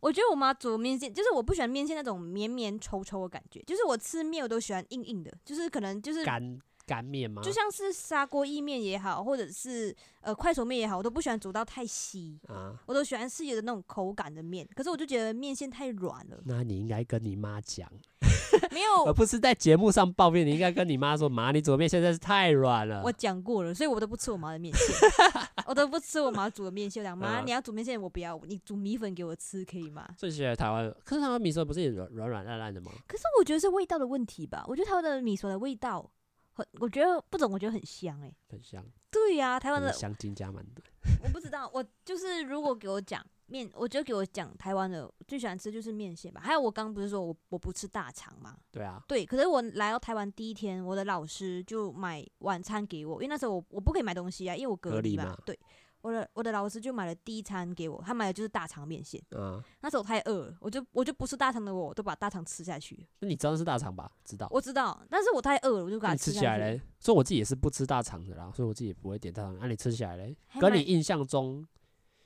[0.00, 6.58] 我觉得我妈煮的面线，就是我不喜欢面线那种绵绵稠稠的感觉，就是我吃面我都喜欢硬硬的，就是可能就是干。
[6.86, 7.42] 干面吗？
[7.42, 14.66] 就像是砂锅意面也好，或者是呃快手面也好，我都不喜欢煮到太稀啊，我都喜欢是有的那种口感的面。
[14.74, 16.38] 可是我就觉得面线太软了。
[16.44, 17.90] 那你应该跟你妈讲，
[18.70, 20.46] 没有，而不是在节目上抱怨。
[20.46, 23.02] 你应该跟你妈说，妈，你煮的面现在是太软了。
[23.04, 24.96] 我讲过了，所以我都不吃我妈的面线，
[25.66, 27.02] 我都不吃我妈煮的面线。
[27.02, 30.06] 我讲妈，你要煮面线，我不要，你煮米粉给我吃可以吗？
[30.16, 32.92] 最喜欢台湾，可是台湾米粉不是也软软软烂烂的吗？
[33.06, 34.64] 可是我觉得是味道的问题吧。
[34.68, 36.10] 我觉得台湾的米粉的味道。
[36.54, 38.84] 很，我觉得不怎么，我觉得很香哎、欸，很香。
[39.10, 40.82] 对呀、啊，台湾的香精加蛮多。
[41.22, 46.40] 我不知道，我就是如果给我讲面，我觉得给我讲台湾的最喜欢吃就是面线吧。
[46.42, 48.56] 还有我刚刚不是说我我不吃大肠吗？
[48.72, 49.24] 对啊，对。
[49.24, 55.36] 可是我来到台湾第一天，我的老师就买晚餐给我，因为那时候我我不可以买东西啊，因为我隔离嘛。
[55.44, 55.58] 对。
[56.04, 59.18] 我的我的老师就买了第一餐给我，他买的就是大肠面线。
[59.30, 63.08] 嗯，那时候我太饿了，我就我就不吃大肠的我，我都把大肠吃下去。
[63.20, 64.12] 那你知道是大肠吧？
[64.22, 64.46] 知道。
[64.50, 69.56] 我知道，但是我太饿了，我就把它吃起来嘞，所以我自己也是不吃大肠的啦，所以我自己也不会点大肠。
[69.58, 70.36] 那、啊、你吃起来嘞？
[70.60, 71.66] 跟你印象中，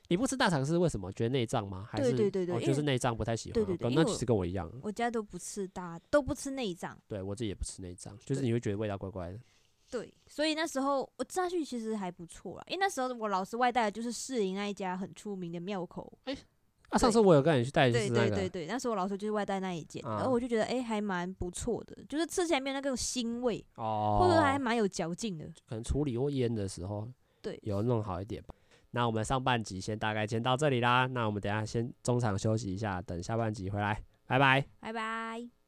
[0.09, 1.09] 你不吃大肠是为什么？
[1.13, 1.87] 觉得内脏吗？
[1.89, 3.53] 还是对对对对，哦、就是内脏不太喜欢。
[3.53, 4.69] 对对对，那其实跟我一样。
[4.81, 6.99] 我家都不吃大，都不吃内脏。
[7.07, 9.39] 对我自己也不吃内脏，就是你会觉得味道怪怪的。
[9.89, 16.11] 对，所以那时候我吃下去其实还不错啦，因为那时候我老师外带的就是士林那一家很出名的庙口。
[16.25, 16.39] 哎、欸，
[16.89, 25.45] 啊，上次我有跟你去带，对对对对，那时候我老师就是外带那一间，啊、然后我就觉得哎、欸、还蛮不错的，就是吃起来没有那个腥味，哦，或者还蛮有嚼劲的。
[25.67, 27.07] 可能处理或腌的时候，
[27.41, 28.53] 对，有弄好一点吧。
[28.91, 35.58] 那我们上半集先大概先到这里啦，那我们等下先中场休息一下，等下半集回来，拜拜，拜拜。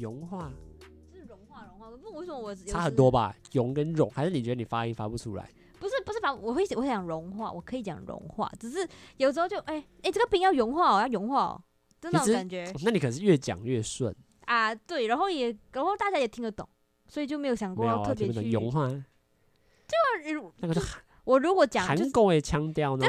[0.00, 0.52] 融化
[1.12, 3.34] 是融化融化，不为什么我差很多吧？
[3.52, 5.50] 融跟融，还是你觉得你发音发不出来？
[5.80, 11.62] 不是不是发，我会我会讲融化，我可以讲融化，只是有时候就哎哎、欸欸，这个冰要融化哦，要融化哦，
[12.00, 12.72] 这种感觉。
[12.82, 14.14] 那你可是越讲越顺
[14.46, 14.74] 啊？
[14.74, 16.68] 对，然后也然后大家也听得懂，
[17.06, 18.88] 所以就没有想过要特别去融化。
[18.88, 20.80] 就那个是
[21.22, 23.06] 我如果讲韩国的腔调呢？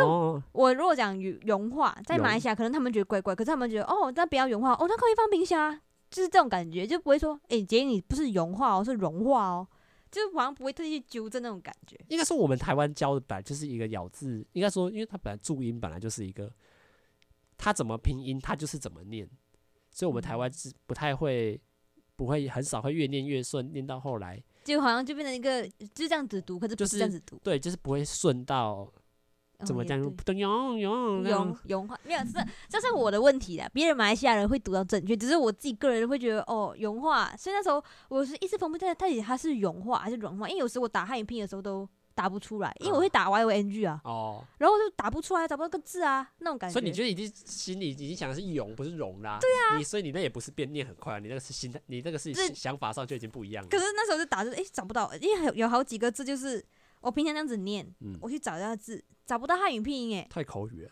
[0.52, 5.80] 我如果讲融化，在马来西亚可能他们觉得怪怪，可是他们觉得哦，那不要融化哦，那可以放冰箱。
[6.10, 9.68] 就是这种感觉，就不会说，哎、欸，姐你不是融化哦，是融化哦，
[10.10, 11.96] 就好像不会特意去纠正那种感觉。
[12.08, 16.52] 应该说我们台湾教的本来就是一个咬字，应该说，因为它本来注音本来就是一个，
[17.58, 19.30] 它怎么拼音它就是怎么念，
[19.92, 21.62] 所以我们台湾是不太会，
[22.16, 28.92] 不会很少会越念越顺，念到后来就好像就变成一个就这样子读，可是不是这样子读，对，就是不会顺到。
[29.66, 30.02] 怎么讲？
[30.02, 33.70] 不用用用用化没有，这这是我的问题啦。
[33.74, 37.36] 别人马来西亚人会读到正确，只是我自己个人会觉得哦，融化。
[37.38, 46.74] 所以那时候我是一直分不清它到底它是融化还是软化，因为有时我打汉语拼音的时候都打不出来，因为我会打 Y O N G 啊，哦，然后就打不出来，找不到个字啊，那种感觉。
[46.74, 49.40] 所以你觉得已经心里已经想的是融，不是融啦？
[49.42, 53.70] 对啊，你所以你那也不是变念很快，你那个是心态，你那个是想法上就已经不一样了。
[53.70, 56.64] 可是那时候就打着，哎，找不到，因为有好几个字就是。
[57.02, 60.92] 我平常这样子念，嗯、我去找一下字，找不到汉语拼音哎，太口语了。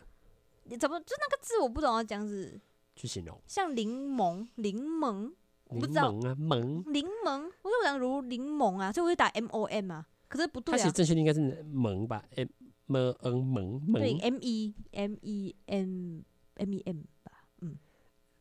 [0.64, 2.60] 你怎么就那个字我不懂要这样子
[2.94, 3.40] 去形容？
[3.46, 5.32] 像柠檬，柠檬，
[5.70, 10.78] 柠檬啊，檬，柠檬，我就想如柠檬啊，所以我就打 M O M 啊，可是不对啊。
[10.78, 12.48] 它其实正确应该是檬吧？M
[12.86, 16.20] M N 檬，对，M E M E M
[16.54, 17.76] M E M 吧，嗯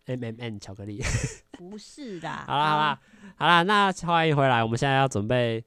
[0.06, 1.02] ，M M N 巧克力，
[1.58, 2.30] 不是的。
[2.30, 3.02] 好啦好啦
[3.36, 5.64] 好啦，那欢迎回来，我们现在要准备。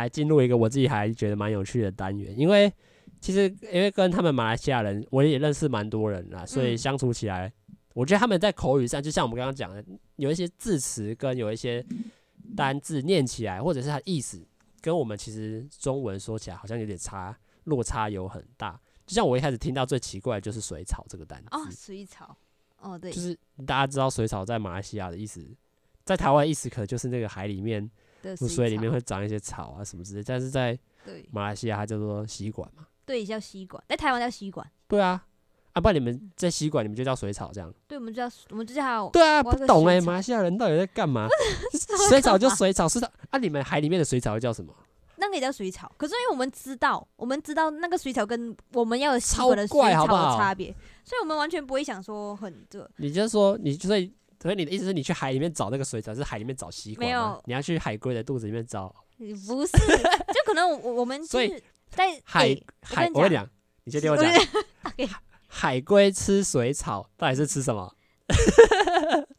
[0.00, 2.72] 来进入一个我自己还觉得蛮有趣的单元，因为
[3.20, 7.52] 其实因为跟他们马来西亚人，我也认识蛮多人啦，所以相处起来，
[7.94, 9.84] 我觉得他们在口语上，就像我们刚刚讲的，
[10.16, 11.84] 有一些字词跟有一些
[12.56, 14.44] 单字念起来，或者是它意思，
[14.80, 18.80] 跟我们其实中文说起来好像有点差，落差有很大。
[19.06, 22.36] 就像我一开始听到最奇怪的就是水草这个单词哦，水草，
[22.80, 25.46] 哦对，就是大家知道水草在马来西亚的意思，
[26.04, 27.88] 在台湾的意思可能就是那个海里面。
[28.36, 30.78] 水里面会长一些草啊什么之类，但是在
[31.30, 35.24] 马来西亚它叫做吸管嘛，对，叫吸管，在台湾叫吸管，对啊，
[35.72, 41.26] 啊不然你们在吸管，你们就叫水草这样，对，我们叫我们就叫，对啊，不懂哎，马来西亚人到底在干嘛？
[42.08, 44.72] 水草就水草，是的，啊，你们海里面的水草会叫什么？
[45.16, 52.88] 那个也叫水草，可是因为我们知道，我们知道那个水草跟我们要的吸管的水草的差别，所以我们完全不会想说很这。
[52.96, 54.08] 你就说你就在。
[54.42, 57.06] 所以你的意思是你去海里面找那个水草，是海里面找西瓜吗？
[57.06, 58.92] 没有，你要去海龟的肚子里面找。
[59.46, 59.72] 不是，
[60.34, 63.08] 就可能我我们所以在海海。
[63.14, 63.48] 我跟你讲，
[63.84, 64.28] 你先听我讲。
[65.46, 67.94] 海龟吃水草，到底是吃什么？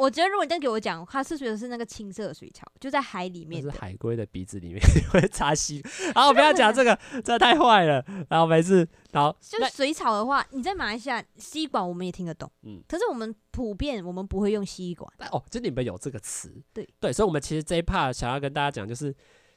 [0.00, 0.10] 就是。
[0.10, 3.60] 我觉得，如果你再给我讲，它是水的是那个青色的水草，就在海里面。
[3.62, 4.80] 是海龟的鼻子里面
[5.12, 5.82] 会插吸。
[6.14, 8.04] 好，不要讲这个，这太坏了。
[8.28, 8.88] 然后没事。
[9.12, 12.50] 然后就是水草的话，你在马来西亚吸管我们也听得懂。
[12.62, 12.82] 嗯。
[12.88, 15.12] 可是我们普遍我们不会用吸管。
[15.32, 16.62] 哦，就你们有这个词。
[16.72, 19.14] 对对，所以，我们其实这一 part 想要跟大家讲，就是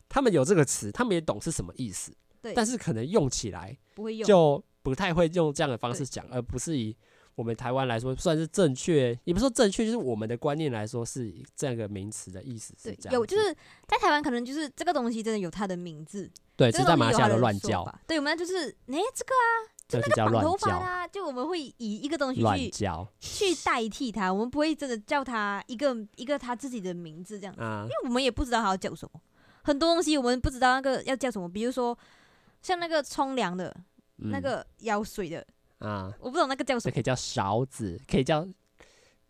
[0.09, 2.13] 他们有这个词，他们也懂是什么意思。
[2.41, 2.53] 对。
[2.53, 6.95] 但是可能用起来不会用，就不太会用这样的方式讲，而不是以。
[7.35, 13.13] 我们台湾来说算是正确，也不是说正确，就是我们的观念来说是这样一个名词的意思是这样。
[13.13, 13.51] 有就是
[13.87, 17.83] 在台湾可能就是这个东西真的有它的名字，对，是在马来西亚都乱叫。
[18.07, 19.49] 对，我们就是哎、欸、这个啊，
[19.87, 29.19] 就那个绑头发啊，就我们会以一个东西去叫去代替它，我们不会真的叫它一个一个它自己的名字这样子，因为我们也不知道它要叫什么。
[29.63, 31.97] 很多东西我们不知道那个要叫什么，比如说
[32.61, 33.75] 像那个冲凉的，
[34.17, 35.43] 那个舀水的。
[35.83, 38.47] 啊，我不懂那个叫什么，可以叫勺子，可以叫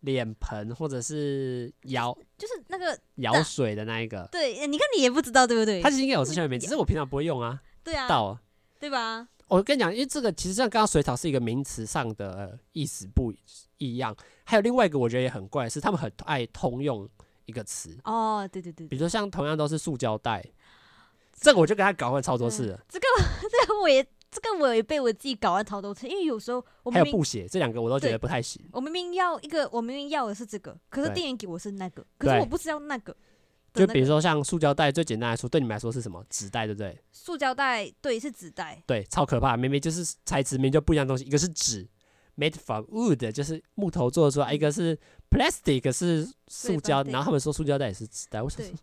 [0.00, 4.28] 脸盆，或者是舀，就是那个舀水的那一个。
[4.30, 5.82] 对，你看你也不知道对不对？
[5.82, 7.60] 它其实应该有这些名字，只是我平常不会用啊。
[7.82, 8.40] 对啊，到了，
[8.78, 9.26] 对吧？
[9.48, 13.32] 我跟你讲，因为这个其实像刚刚水草是一个名词上的意思不
[13.78, 17.08] 一样，还有另外一个我觉得也很怪，是他们很爱通用
[17.46, 17.98] 一个词。
[18.04, 20.44] 哦，对对对，比如说像同样都是塑胶袋，
[21.32, 22.80] 这个我就跟他搞混超多次了。
[22.88, 23.06] 这 个
[23.42, 24.06] 这个我也。
[24.34, 28.60] 这个我也被我自己搞了好多次，因为有时候我明明还有布鞋，这两个我都觉得不太行。
[28.72, 33.16] 我明明要一个，我明明要的是这个，可是店员给我是那个，可是我不是要那个。
[33.72, 36.24] 就比如说像塑胶袋，最简单来说，对你们来说是什么？
[36.30, 36.96] 纸袋，对不对？
[37.10, 38.80] 塑胶袋，对，是纸袋。
[38.86, 41.84] 对，超可怕，明明就是材质明明就不一样的东西，一个是纸
[42.36, 44.96] ，made from wood，就是木头做出来，一个是
[45.28, 48.78] plastic，是塑胶，然后他们说塑胶袋也是纸袋，为什么？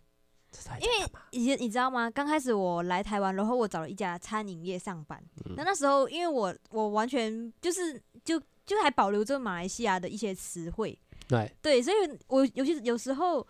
[0.80, 2.10] 因为以前你知道吗？
[2.10, 5.22] 刚开始我来台湾，然后我找了一家餐饮业上班。
[5.56, 10.98] 那、嗯、那时候，因为我我完全就是就就还保留着马来西亚的一些词汇。
[11.28, 13.46] 对对，所以我尤其有时候，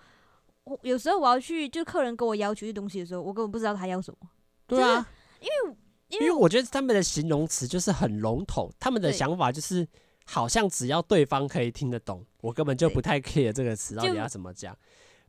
[0.65, 4.29] 我有时候我要去，就客人跟我要求一些东西的时候，我根本不知道他要什么。
[4.67, 5.05] 对啊，
[5.41, 5.77] 因为
[6.09, 9.87] 因为，因为我觉得他们的形容词就是很笼统，他们的想法就是
[10.25, 14.77] 好像只要对方可以听得懂，我根本就不太 care 这个词到底要怎么讲。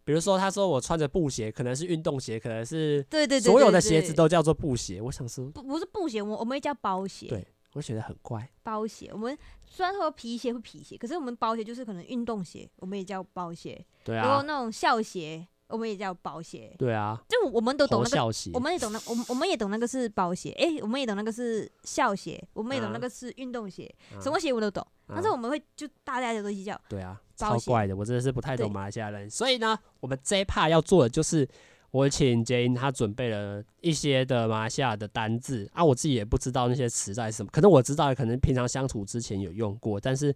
[0.06, 5.02] 比如说，他说我穿着布鞋，可能是运动鞋，可能是对对对，所有的鞋子都叫做布鞋。
[5.02, 7.28] 我想说，不不是布鞋，我我们会叫包鞋。
[7.28, 8.50] 对，我觉得很怪。
[8.64, 13.86] 包鞋，我们虽然说皮鞋会皮鞋，可是我们包鞋就是可能运动鞋，我们也叫包鞋。
[14.04, 14.26] 对啊。
[14.26, 16.76] 然后那种校鞋，我们也叫包鞋。
[16.78, 24.86] 对啊，就我们都懂那个，校鞋我们也懂那，我们我们也懂那个是包鞋，哎、欸，我们也懂那个是校鞋，我们也懂那个是运动鞋，啊什么鞋我都懂。
[25.08, 26.80] 啊但是我们会就大家都一起叫。
[26.90, 29.30] 对啊，超怪的，我真的是不太懂马来西亚人。
[29.30, 31.48] 所以呢，我们这一 part 要做的就是，
[31.92, 40.36] 我请杰英他准备了一些的马来西亚的单字啊，我自己也不知道那些词在什么，可能我知道，可能平常相处之前有用过，但是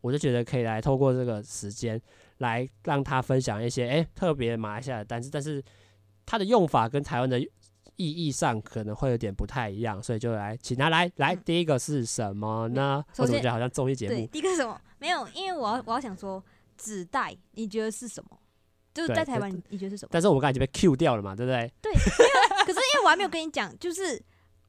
[0.00, 2.00] 我就觉得可以来透过这个时间
[2.38, 5.62] 来让他分享一些诶、欸、特别马来西亚的单字，但是
[6.24, 7.40] 它的用法跟台湾的
[7.96, 13.04] 意义上可能会有点不太一样，所以就来请他来来，嗯第一个是什么呢？
[13.16, 14.26] 我怎么觉得好像综艺节对，目？
[14.28, 14.80] 第一个是什么？
[14.98, 16.42] 没有，因为我要我要想说
[16.76, 18.38] 纸袋，你觉得是什么？
[18.94, 20.08] 就是在台湾，你觉得是什么？
[20.10, 21.70] 但是我们刚才已经被 Q 掉了嘛，对不对？
[21.82, 24.18] 对，可是因为我还没有跟你讲，就是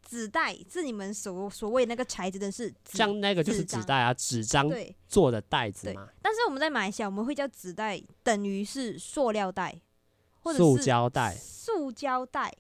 [0.05, 4.69] 纸袋是你们所所谓那个材质的是纸，像那个就是纸袋啊，纸张
[5.07, 6.09] 做的袋子嘛，。
[6.21, 9.79] 但是我们在马来西亚，我们会叫纸袋，等于是塑料袋，
[10.41, 12.53] 或者塑是胶袋，塑胶袋，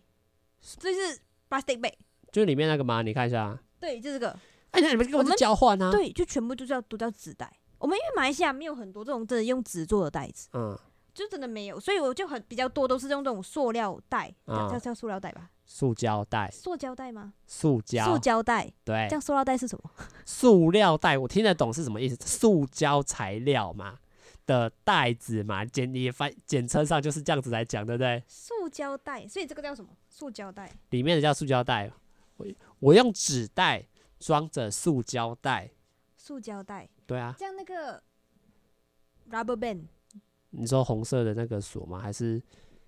[0.79, 1.93] 就是 plastic bag。
[2.31, 3.01] 就是里面那个吗？
[3.01, 4.37] 你看一下，对，就这个。
[4.71, 5.89] 哎，那你们跟我们交换啊？
[5.91, 7.51] 对，就全部都叫都叫纸袋。
[7.79, 10.77] 我们因为马来西亚没有很多这种真的用纸做的袋子，嗯，
[11.13, 15.49] 就真的没有，所以我就很比较多都是用这种塑料袋，啊叫叫叫塑料袋吧？
[15.65, 17.33] 塑胶袋，塑胶袋吗？
[17.45, 19.91] 塑胶，塑胶袋，对这，样塑料袋是什么？
[20.25, 23.97] 塑料袋，我听得懂是什么意思，塑胶材料嘛
[24.47, 28.23] 的袋子嘛，简你翻简称上就是这样子来讲，对不对？
[28.27, 29.91] 塑胶袋，所以这个叫什么？
[30.09, 30.71] 塑胶袋。
[30.89, 31.91] 里面的叫塑胶袋，
[32.37, 32.47] 我
[32.79, 33.85] 我用纸袋
[34.17, 35.69] 装着塑胶袋，
[36.17, 38.01] 塑胶袋，对啊，像那个
[39.29, 39.81] rubber band，
[40.51, 41.99] 你说红色的那个锁吗？
[41.99, 42.41] 还是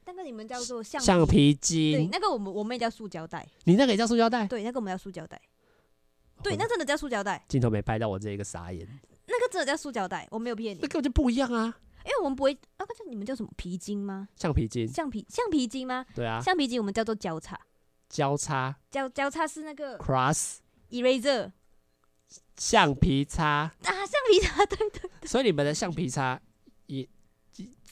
[0.05, 2.09] 那个你们叫做橡橡皮筋对，筋？
[2.11, 4.47] 那个我们我们也叫塑胶袋，你那个也叫塑胶袋？
[4.47, 5.39] 对，那个我们叫塑胶袋，
[6.41, 8.87] 对，哦那真的叫塑胶袋，镜头没拍到我这一个傻眼，
[9.39, 11.73] 那个真的叫塑胶袋，我没有骗你那，根本就不一样啊！
[12.03, 14.27] 因为我们不会，那个叫你们叫什么皮筋吗？
[14.35, 16.05] 橡皮筋，橡皮橡皮筋吗？
[16.13, 17.57] 对啊，橡皮筋我们叫做交叉，
[18.09, 20.57] 交叉交交叉是那个 cross
[20.89, 21.51] eraser
[22.57, 23.95] 橡皮擦，啊，橡
[24.29, 26.37] 皮擦，对对，所以你们的橡皮擦
[26.87, 27.07] 也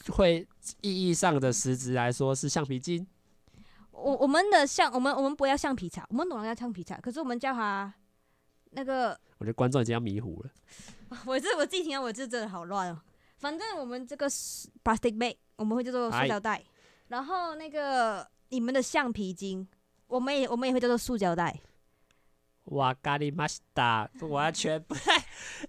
[0.08, 0.46] 会
[0.82, 3.06] 意义上的实质来说是橡皮筋。
[3.92, 7.92] 我我们的橡，我们我们不要橡皮擦，我们懂得叫橡皮擦，可是我们叫它
[8.70, 10.50] 那个，我觉得观众已经要迷糊了。
[11.26, 13.00] 我这我自己听到我这真的好乱哦。
[13.38, 16.62] 反正我们这个是 plastic bag 我们会叫做塑胶袋，
[17.08, 19.66] 然后那个你们的橡皮筋，
[20.06, 21.60] 我们也我们也会叫做塑胶袋。
[22.64, 25.16] 哇咖喱马西达，我完全不太，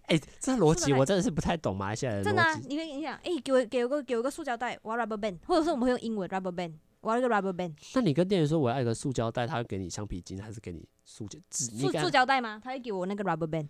[0.07, 2.43] 哎、欸，这逻辑我真的是不太懂马来西亚的逻真的。
[2.67, 7.73] 你可以你想，哎、欸，给我给我个给我个塑胶袋，我要 rubber band，或者是我们会用英文 rubber band，我要一个 rubber band。
[7.93, 11.67] 那你跟店员说我要一个塑胶袋，他会给你橡皮筋，还是给你塑胶纸？
[11.67, 12.59] 塑塑胶袋吗？
[12.61, 13.69] 他会给我那个 rubber band。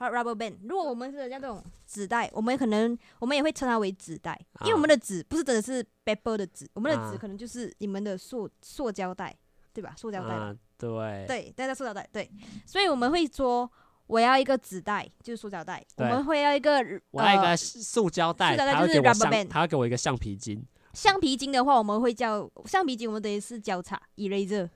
[0.00, 0.56] 好，rubber band。
[0.62, 9.36] 如果我们是人家这种纸袋，我们可能我们也会称它为纸袋，因为我们的纸不是真的是 paper 的纸，我们的纸可能就是你们的塑塑胶袋，
[9.74, 9.92] 对吧？
[9.98, 12.30] 塑胶袋、啊，对，对，带着塑胶袋，对。
[12.64, 13.70] 所以我们会说
[14.06, 15.84] 我要一个纸袋，就是塑胶袋。
[15.98, 20.64] 我们会要一个，我要一个塑胶袋，塑胶袋就是 rubber band，他会给我一个橡皮筋。
[20.94, 24.66] 橡皮筋的话，我们会叫橡皮筋，我们等于是交叉 eraser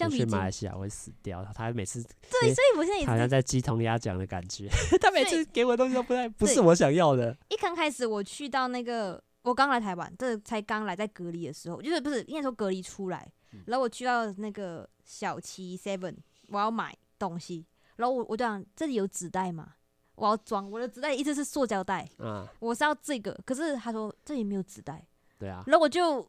[0.00, 0.26] 那个橡皮筋。
[0.26, 4.68] 去马来西亚会死掉，他每次对，所以我现在也好像在鸡同鸭讲的感觉。
[5.00, 7.36] 他每次给我的东西都不太不是我想要的。
[7.48, 13.30] 一刚开始我去到那个，我刚来台湾，这才刚来在隔离的时候，就是不是应该说隔离出来，
[13.66, 16.16] 然后我去到那个小七 Seven，
[16.48, 19.74] 我要买东西，然后我我就想这里有纸袋吗？
[20.16, 25.04] 我要装我的纸袋一直是塑胶袋，嗯，我是要这个，可是他说这里没有纸袋，
[25.40, 26.24] 对啊，然后我就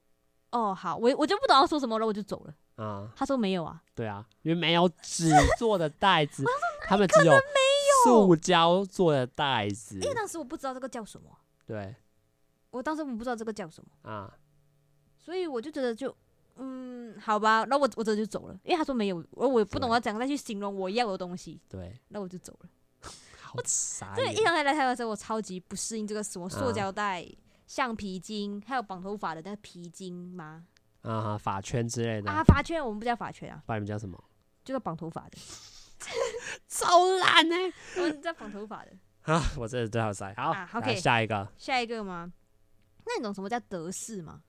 [0.51, 2.55] 哦好，我我就不懂要说什么，然后我就走了。
[2.77, 6.43] 嗯，他说没有啊，对啊，因为没有纸做的袋子，
[6.87, 7.33] 他们只有
[8.03, 9.95] 塑胶做的袋子。
[9.99, 11.29] 因为当时我不知道这个叫什么，
[11.65, 11.95] 对，
[12.71, 14.11] 我当时我不知道这个叫什么。
[14.11, 14.33] 啊，
[15.17, 16.15] 所以我就觉得就
[16.57, 22.69] 嗯好吧，那我我这就走了，因为他说没有，我我也不懂要怎样再去形容我要的东西，对，那我就走了。
[23.39, 27.25] 好傻对，一刚才来台湾的时候，我超级不适应这个什么塑胶袋、
[27.65, 30.65] 橡皮筋，还有绑头发的那个皮筋吗？
[31.05, 34.21] 啊，发圈之类的啊，发圈我们不叫发圈啊，不然你们叫什么？
[34.63, 35.37] 就是绑头发的，
[36.67, 37.55] 超烂呢！
[37.97, 38.91] 我们叫绑头发的。
[39.21, 40.33] 啊，我这最好塞。
[40.35, 42.31] 好，啊，OK 来下一个下一个吗？
[43.05, 44.41] 那你懂什么叫德式吗？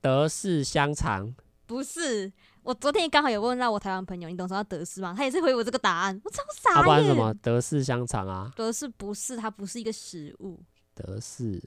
[0.00, 1.34] 德式香肠。
[1.66, 2.30] 不是，
[2.62, 5.14] 我昨天刚好有问到我台湾朋友，你懂什么叫德式吗？
[5.16, 7.14] 他也是回我这个答案，我超傻啊，不然什。
[7.14, 8.52] 么德式香肠啊？
[8.56, 10.62] 德式不是，它不是一个食物。
[10.94, 11.62] 德式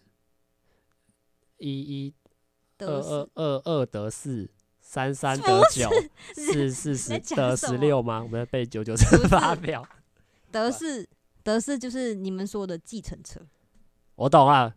[1.57, 2.13] 一一
[2.85, 5.89] 二二二二得四，三三得九，
[6.33, 8.21] 四四十得十六吗？
[8.21, 9.85] 我们要背九九乘法表。
[10.51, 11.07] 得 四
[11.43, 13.39] 得四就是你们说的计程车。
[14.15, 14.75] 我懂啊，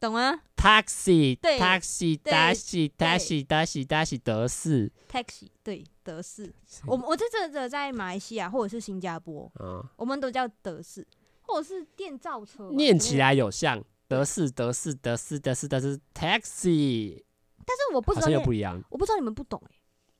[0.00, 6.50] 懂啊？taxi，对，taxi，对 taxi，对 taxi，taxi，taxi，德四，？taxi 对，德四。
[6.86, 11.06] 我们我在这这在马来西亚或者是新加坡，嗯，我们都叫德四，
[11.42, 12.74] 或者是电造车吧。
[12.74, 17.22] 念起来有像德式，德式，德式，德式，德式，taxi，
[17.58, 19.70] 但是我不知道又不一样，我不知道你们不懂哎、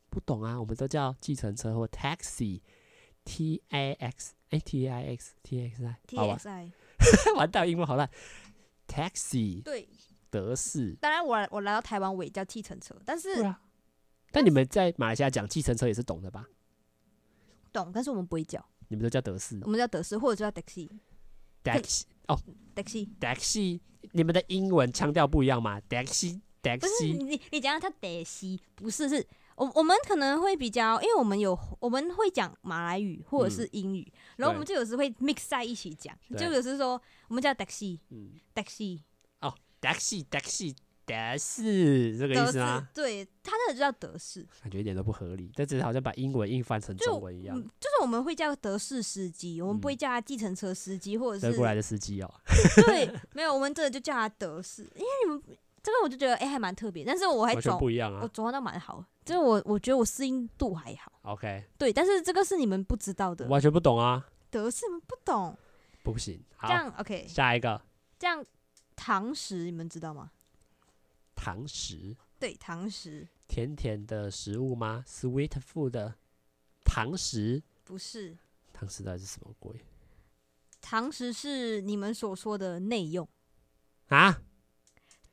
[0.09, 6.37] 不懂啊，我们都叫计程车或 taxi，t a x，哎，t i x i，T 好吧。
[6.39, 6.73] X I
[7.35, 8.09] 完蛋，英文好烂
[8.87, 9.89] ，taxi，对，
[10.31, 13.61] 德式，当然我我来到台湾我也叫计程车，但是啊。
[14.31, 16.47] 但你们在马来西亚讲计程车也是懂的吧？
[17.73, 19.59] 懂，但是我们不会叫，你们都叫德式。
[19.65, 20.89] 我们叫德式或者叫 taxi
[21.65, 22.39] taxi 哦。
[22.75, 23.09] Taxi。
[23.21, 23.81] taxi，
[24.13, 29.27] 你们的英文腔调不一样吗？taxi 不是你你讲他得西，不是是
[29.57, 38.33] 我我们可能会比较，因为我们有我们会讲马来语或者是英语，然后我们就有时会 mix 在一起讲，就有时说我们叫 taxi 嗯。
[38.55, 39.01] Taxi
[39.41, 40.77] 哦 taxi taxi
[41.11, 47.63] 德式这个意德式思吗？，对，他那个就叫德式，感觉一点都不合理，这只是好像把英文硬翻成就中文一样嗯，。
[47.81, 52.35] 就是我们会叫德式司机，我们不会叫他计程车司机或者是德国来的司机哦，
[52.87, 55.43] 对，没有，我们这个就叫他德式，因为你们
[55.83, 58.21] 这个我就觉得哎、还蛮特别，但是我还完全转不一样啊。
[58.23, 65.57] 我转换到蛮好，就是我我觉得我适应度还好，OK，对，但是这个是你们不知道的，完全不懂啊，德式你们不懂，
[66.03, 66.43] 不行。
[66.57, 67.81] 好这，样 OK，下一个
[68.19, 68.45] 这样
[68.95, 70.31] 堂食你们知道吗？
[71.41, 76.13] 堂食，对，堂食甜甜的食物吗？Sweet food，
[76.85, 78.37] 糖食，不是，
[78.75, 79.83] 糖食到底是什么鬼
[80.83, 83.27] 糖食是你们所说的内用。
[84.09, 84.43] 啊？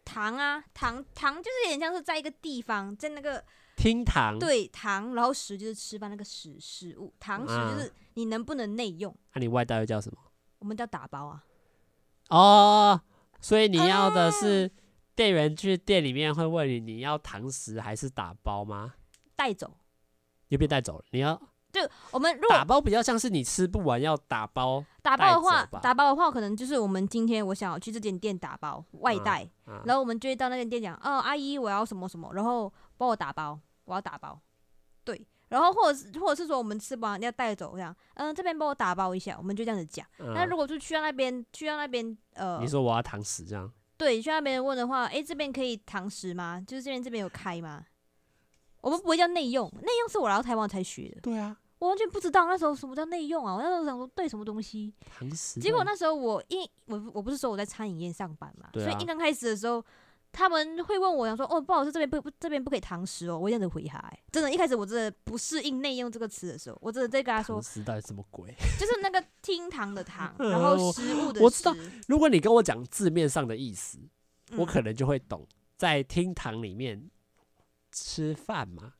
[0.05, 3.43] 糖啊，糖糖就是有点像是在一个地方，在那个
[3.75, 10.17] 厅堂？，对糖，然后食就是吃饭那个食食物，糖食啊就是你能不能内用，那、你外带又叫什么？
[10.59, 11.43] 我们叫打包啊。
[12.29, 13.01] 哦，
[13.41, 14.71] 所以你要的是
[15.17, 18.93] 店员去店里面会问你，你要堂食还是打包吗？
[19.35, 19.75] 带走。
[20.49, 21.05] 又被带走了。
[21.09, 21.35] 你要
[21.73, 29.81] 就我们如果打包比较像是你吃不完要打包打包的话打包的话，可能就是我们今天我想要去这间店打包外带，啊。
[29.85, 34.39] 然后我们就会到那间店讲，哦，阿姨，我要什么什么，然后帮我打包，我要打包，
[35.03, 40.07] 对，然后或者是或者是说我们吃不完要带走这样，嗯、这边帮我打包一下，我们就这样子讲。
[40.19, 46.63] 嗯那如果就去到那边，去到那边，呃你，说我要堂食这样，对，去到那边问的话，诶，这边可以堂食吗？
[46.65, 47.85] 就是这边这边有开吗？
[48.81, 53.55] 我们不会叫内用，内用是我来到台湾才学的，对啊，我完全不知道那时候什么叫内用啊！
[53.55, 55.59] 我那时候想说对什么东西，堂食。
[55.59, 59.83] 结果那时候我因我我不是说我在餐饮业上班嘛，啊所以一刚开始的时候，
[60.37, 68.53] 他们会问我，想说哦，不好意思，这边不不这边不可以堂食哦，我这样子回他、欸，真的，一开始我真的不适应内用这个词的时候，我真的在跟他说堂，食到底什么鬼？
[68.79, 71.75] 就是那个厅堂的堂，呃然后食物的食 我知道
[72.07, 73.97] 如果你跟我讲字面上的意思，
[74.51, 77.09] 我嗯可能就会懂，在厅堂里面
[77.91, 78.93] 吃饭嘛，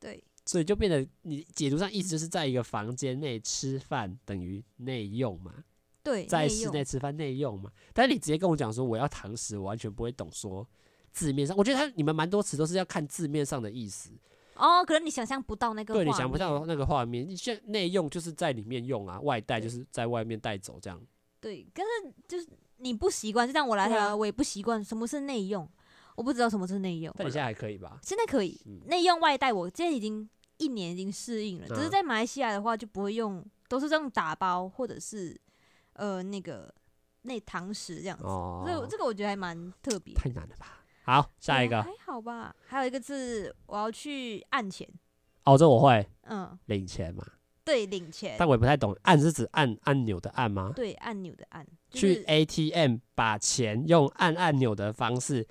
[0.00, 0.24] 对。
[0.44, 5.62] 所以就变得你解读上意思就是在一个房间内吃饭等于内用嘛，
[6.02, 7.70] 对在室内吃饭内用嘛。
[7.92, 10.66] 但是你直接跟我讲说我要堂食，我完全不会懂说
[11.12, 11.56] 字面上。
[11.56, 14.10] 我觉得他你们蛮多词都是要看字面上的意思，
[14.56, 17.28] 哦，可能你想象不到那个，对你想不到那个画面。
[17.28, 21.00] 你像内用就是在里面用啊，外带就是在外面带走这样。
[21.40, 25.68] 对，可是就是你不习惯，就像我来台湾，我也不习惯什么是内用，
[26.14, 27.12] 我不知道什么是内用。
[27.18, 27.98] 但你现在还可以吧？
[28.02, 30.28] 现在可以嗯内用外带，我现在已经
[30.58, 31.66] 一年已经适应了。
[31.66, 35.36] 只是嗯在马来西亚的话，就不会用，都是这种打包或者是
[36.02, 36.74] 呃那个
[37.22, 38.24] 那堂食这样子。
[38.24, 40.12] 哦，这个这个我觉得还蛮特别。
[40.14, 40.82] 太难了吧？
[41.04, 42.54] 好，下一个嗯还好吧。
[42.66, 44.88] 还有一个字我要去按钱，
[45.44, 47.24] 哦，这我会嗯，领钱嘛，
[47.64, 50.72] 对，领钱，但我也不太懂，按是指按按钮的按吗？
[50.74, 55.46] 对，按钮的按，就去 ATM 把钱用按按钮的方式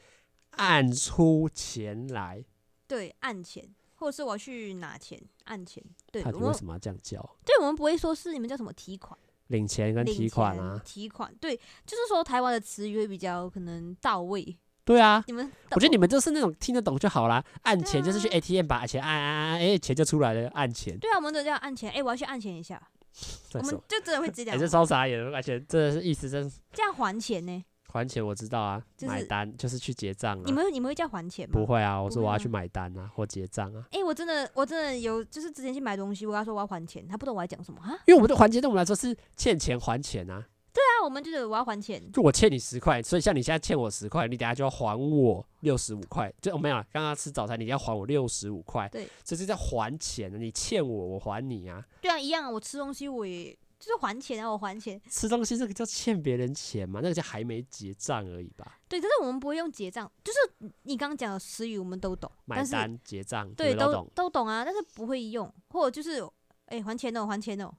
[0.52, 2.44] 按出钱来，
[2.88, 5.82] 对按钱，或者是我要去拿钱按钱。
[6.12, 7.22] 对，到我们为什么要这样叫？
[7.46, 9.18] 对我们不会说是你们叫什么提款。
[9.52, 10.82] 领钱跟提款啊？
[10.84, 14.58] 提款，对，就是说台湾的词语会比较可能到位。
[14.84, 17.42] 对啊，你们，我觉得你们就是那种听得懂就好啦。
[17.62, 20.98] 按钱就是去 ATM 把钱按按按，哎，钱就出来了，按钱。
[20.98, 21.92] 对啊，我们都叫按钱。
[21.92, 22.82] 哎、我要去按钱一下，
[23.54, 27.64] 我们就真的会直接也、欸、是，超傻眼的，而且真的是意思真是这样还钱呢？
[27.92, 30.44] 还钱我知道啊，就是买单就是去结账啊。
[30.46, 31.54] 你们你们会叫还钱吗？
[31.54, 31.66] 不。
[31.66, 37.92] 会啊，我说我要去买单啊或结账啊，哎、我真的我真的有，就是之前去买东西，我跟他说我要还钱，他不懂我在讲什么啊？
[38.08, 40.48] 因为我们的还钱对我们来说是欠钱还钱啊。
[40.74, 46.34] 对啊，我们就是我要还钱，就我欠你十块，所以像你现在欠我十块，你等下就要还我六十五块。
[46.42, 51.86] 就、哦、没有，刚刚吃早餐你要还我六十五块，对，这是在还钱，你欠我，我还你啊。
[52.02, 52.50] 对啊，一样啊。
[52.50, 55.02] 我吃东西我也就是还钱啊，我还钱。
[55.10, 57.00] 吃东西这个叫欠别人钱嘛？
[57.02, 58.78] 那个叫还没结账而已吧？
[58.88, 66.22] 对，但是我们不会用结账，就是你刚刚讲的词语我们都懂，买单结账对都懂都，懂啊，但是不会用，或者就是
[66.66, 67.74] 哎、欸、还钱哦，还钱哦。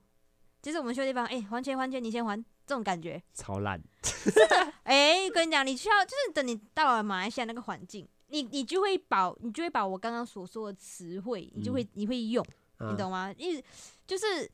[0.61, 2.37] 就是我们去的地方，哎、欸，还钱还钱，你先还，
[2.67, 3.83] 这种感觉超烂。
[4.85, 12.47] 哎、欸，跟你讲，你需要就是等你到了马来西亚那个环境，你你就会把你就会把我刚刚所说的词汇，你就会、嗯、你会用，
[12.79, 13.35] 你懂吗？
[13.37, 13.65] 因为
[14.07, 14.49] 就是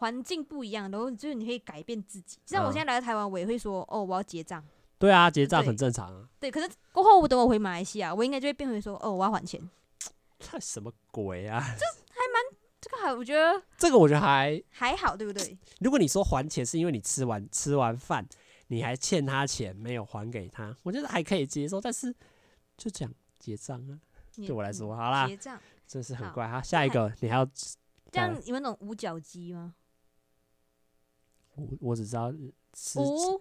[0.00, 2.38] 环境不一样，然后就是你可以改变自己。
[2.44, 4.62] 就像我现在来到台湾，我也会说，哦，我要结账。
[4.98, 6.28] 对啊，结账很正常啊。
[6.38, 9.60] 对，可是过后我等我回马来西亚，我应该就会变回说，哦，我要还钱。
[10.38, 11.60] 这什么鬼啊？
[11.60, 12.60] 这还蛮。
[12.80, 15.58] 这个还我觉得，这个我觉得还还好，对不对？
[15.80, 18.26] 如果你说还钱是因为你吃完吃完饭，
[18.68, 21.78] 你还欠他钱没有还给他，我觉得还可以接受。
[21.78, 22.10] 但是
[22.78, 24.00] 就这样结账啊，
[24.34, 26.62] 对我来说，好啦，结账真是很怪哈。
[26.62, 27.44] 下一个你还要
[28.10, 28.34] 这样？
[28.46, 29.74] 你们懂五角鸡吗？
[31.60, 32.28] 我我只知道
[32.96, 33.40] 五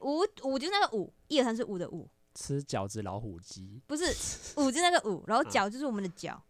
[0.00, 4.04] 五五就是那个五，一二三四五的五，吃饺子老虎鸡不是
[4.60, 6.42] 五就是那个五，然后脚就是我们的脚。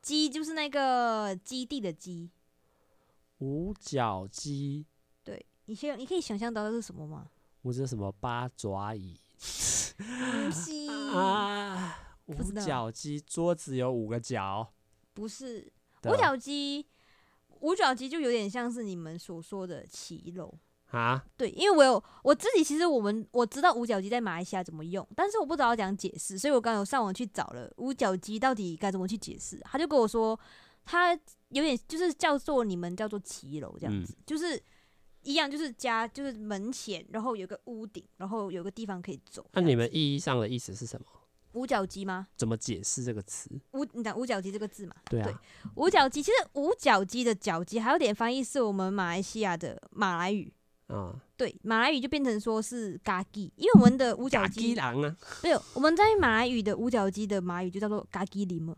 [0.00, 2.30] 鸡就是那个基地的鸡，
[3.38, 4.86] 五角鸡。
[5.24, 7.30] 对，你先，你可以想象到的是什么吗？
[7.62, 9.18] 我知道什么八爪椅。
[9.98, 14.72] 不是啊，五角鸡，桌子有五个角。
[15.12, 15.70] 不是，
[16.04, 16.86] 五角鸡，
[17.60, 20.52] 五角鸡就有点像是你们所说的骑楼。
[20.90, 29.60] 啊，对，因为我有我自己，其实我们我知道五角鸡在马来西亚怎么用，但是我不知道怎样解释，所以我刚刚有上网去找了五角鸡到底该怎么去解释。
[29.64, 30.38] 他就跟我说，
[30.86, 31.12] 他
[31.50, 34.58] 有点就是叫做你们叫做骑楼这样子，嗯、就是
[35.24, 39.46] 一样，就是家就是门前，然后有个屋顶，然后有个地方可以走。
[39.52, 41.06] 那你们意义上的意思是什么？
[41.52, 42.28] 五角鸡吗？
[42.36, 43.50] 怎么解释这个词？
[43.72, 44.94] 五，你讲五角鸡这个字嘛？
[45.06, 45.34] 对啊，对，
[45.76, 50.52] 五角鸡其实五角鸡的角鸡还有点翻译是我们马来西亚的马来语。
[50.90, 58.74] 嗯，对，马来语就变成说是嘎吉，因为我们的五角鸡，嘎吉郎啊，对，我们在马来语的五角鸡的马语就叫做嘎吉里么，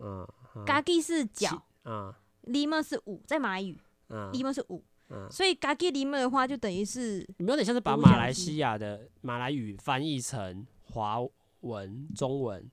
[0.00, 0.26] 嗯，
[0.64, 2.10] 嘎吉是角，嗯，
[2.44, 3.78] 里么是五，在马来语，
[4.08, 11.18] 嗯，里么是五，嗯，所以嘎吉里么的话就等于是，你们有点像是把马来西亚的马来语翻译成华
[11.64, 12.70] 文、中文，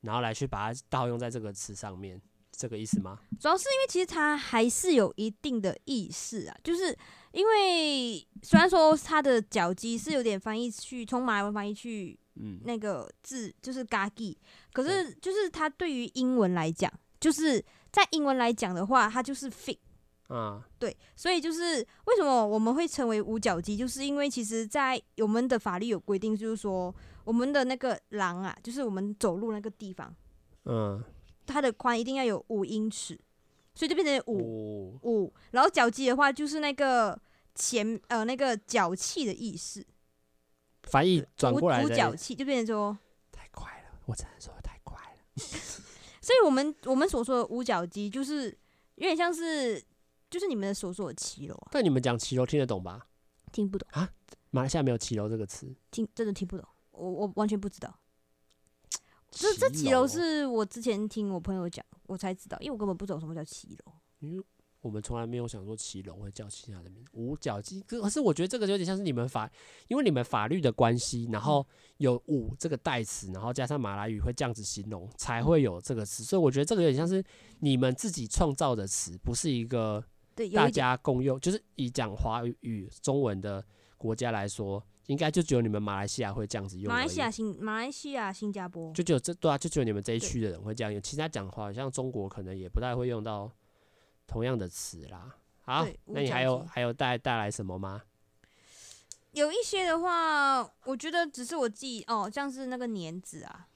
[0.00, 2.20] 然后来去把它盗用在这个词上面，
[2.52, 3.18] 这个意思吗？
[3.38, 6.96] 主要是因为其实它还是有一定的意思啊，就是。
[7.30, 14.36] 因为虽然说它的脚鸡是有点翻译去从马来文翻译去，嗯那个字就是嘎吉，
[14.72, 17.62] 可是就是它对于英文来讲，就是
[17.92, 19.76] 在英文来讲的话，它就是 feet，
[20.28, 26.92] 啊，对，所以就是为什么我们会成为五脚鸡，就是因为其实在我们的法律有规定，就是说
[27.28, 30.16] 我们的那个廊啊，就是我们走路那个地方，
[30.64, 31.04] 嗯，
[31.44, 33.20] 它的宽一定要有五英尺。
[33.74, 37.16] 所以就变成五五，然后脚鸡的话就是那个
[37.54, 39.86] 前呃那个脚气的意思，
[40.82, 42.98] 翻译转过来五脚气就变成说
[43.30, 45.20] 太快了，我只能说太快了。
[46.20, 48.46] 所以我们我们所说的五脚鸡就是
[48.96, 49.80] 有点像是
[50.28, 51.68] 就是你们所说的骑楼啊。
[51.70, 53.06] 但你们讲骑楼听得懂吧？
[53.52, 54.10] 听不懂啊？
[54.50, 56.66] 马来西亚没有骑楼这个词，听真的听不懂，
[56.98, 57.98] 我我完全不知道。
[59.30, 61.84] 这这骑楼是我之前听我朋友讲。
[62.06, 63.92] 我才知道，因为我根本不懂什么叫骑楼。
[64.20, 64.42] 因为
[64.80, 67.82] 我们从来没有想说骑楼会叫其他的名字，五角鸡。
[67.82, 69.50] 可是我觉得这个有点像是你们法，
[69.88, 71.66] 因为你们法律的关系，然后
[71.98, 76.24] 有“五”这个代词，然后加上马来语会这样子形容，才会有这个词。
[76.24, 77.22] 所以我觉得这个有点像是
[77.58, 80.02] 你们自己创造的词，不是一个
[80.54, 81.38] 大家共用。
[81.38, 83.62] 就是以讲华语中文的
[83.98, 84.82] 国家来说。
[85.08, 86.92] 应该就只有你们马来西亚会这样子用。
[86.92, 91.00] 马来西亚、新马来西亚、新加坡，就只有这对啊，就只有你们这一区的人会这样用。
[91.00, 93.50] 其他讲话，像中国可能也不太会用到
[94.26, 95.34] 同样的词啦。
[95.62, 98.02] 好，那你还有还有带带来什么吗？
[99.32, 103.66] 有一些的话，我觉得只是我记哦，像是那个年子啊，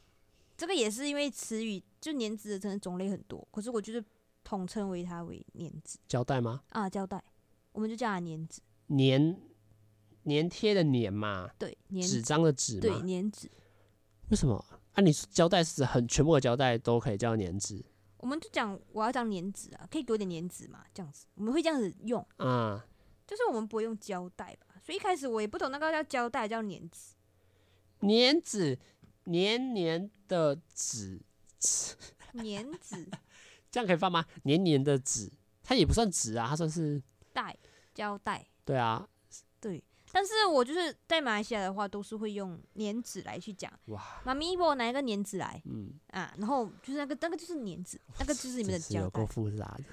[0.57, 4.05] 这个也是因为词语就年子的真的种类很多，可是我就是
[4.45, 5.99] 统称为它为年子。
[6.07, 6.62] 胶带吗？
[6.70, 7.22] 啊，胶带，
[7.72, 8.61] 我们就叫它年子。
[8.89, 9.41] 黏。
[10.24, 13.50] 粘贴的粘嘛，对，纸张的纸，对，粘纸。
[14.30, 14.64] 为什么？
[14.92, 17.84] 啊，你胶带是很全部的胶带都可以叫粘纸？
[18.18, 20.84] 我们就讲我要讲粘纸啊，可以给我点粘纸嘛？
[20.94, 22.24] 这样子，我们会这样子用。
[22.38, 22.80] 嗯，
[23.26, 24.66] 就是我们不会用胶带吧？
[24.84, 27.14] 所以一开始我也不懂那个叫胶带，叫粘纸。
[28.00, 28.78] 粘纸，
[29.24, 31.20] 黏黏的纸，
[32.34, 33.08] 粘纸，
[33.70, 34.24] 这样可以放吗？
[34.44, 37.02] 黏黏的纸，它也不算纸啊，它算是
[37.32, 37.56] 带
[37.94, 38.46] 胶带。
[38.64, 39.08] 对啊，对。
[40.12, 43.72] 但是我就是在马来西亚的话，都是会用黏纸来去讲。
[43.86, 44.20] 哇！
[44.24, 45.60] 妈咪，帮我拿一个黏纸来。
[45.64, 45.98] 嗯。
[46.08, 49.00] 啊，然后就是那个那个就是黏纸，那个就是你们的胶带。
[49.00, 49.84] 有够复杂的。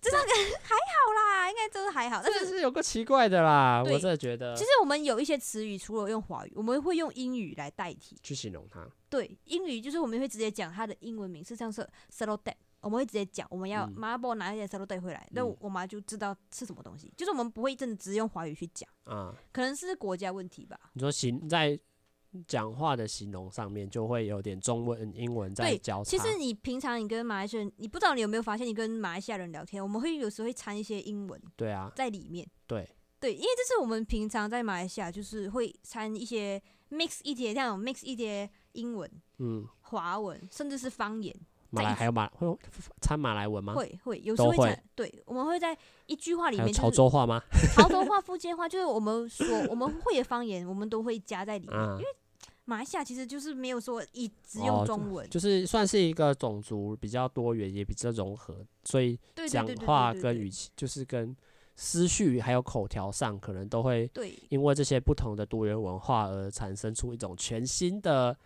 [0.00, 2.20] 这个还好啦，应该都是还好。
[2.22, 4.54] 但是是有个奇怪的啦，我真的觉得。
[4.54, 8.88] 其实我们有一些词语，除了用华语，我们会用英语来代替去形容它。
[9.10, 11.82] 对，英语就是我们会直接讲它的英文名，是像是
[12.12, 17.12] salad day，我们会直接讲我们要妈妈帮我拿一些 salad day 回来，那、嗯、我妈就知道是什么东西。
[17.16, 20.78] 就是我们不会真的只用华语去讲啊，可能是国家问题吧。
[20.94, 21.78] 你说形在。
[22.46, 26.10] 讲话的形容上面就会有点中文、英文在交叉。
[26.10, 31.40] 其实你平常你跟马来西亚人，你不知道你有没有发现，你跟马来西亚人聊天，我们会有时候会掺一些英文。
[31.56, 32.46] 对啊，在里面。
[32.66, 32.86] 对
[33.18, 41.34] 对，因为这是我们平常在马来西亚就是会掺一些 mix 一些这样 mix 一些英文、嗯，华文，甚至是方言。
[41.70, 42.58] 马来还有马会
[43.00, 43.74] 掺马来文吗？
[43.74, 44.84] 会会，有时候会掺。
[44.94, 46.80] 对，我们会在一句话里面、就是。
[46.80, 47.42] 潮州话吗？
[47.74, 52.06] 潮州话、福建话，就是我们说我们会的方言，我们都会加在里面，嗯、因为。
[52.64, 61.34] 马来西亚其实就是没有说一只用中文，哦，就是算是一个种族比较多元，也比较融合，所以讲话跟语气就是跟
[61.76, 64.10] 思绪还有口条上，可能都会
[64.50, 68.36] 因为这些不同的多元文化而产生出一种全新的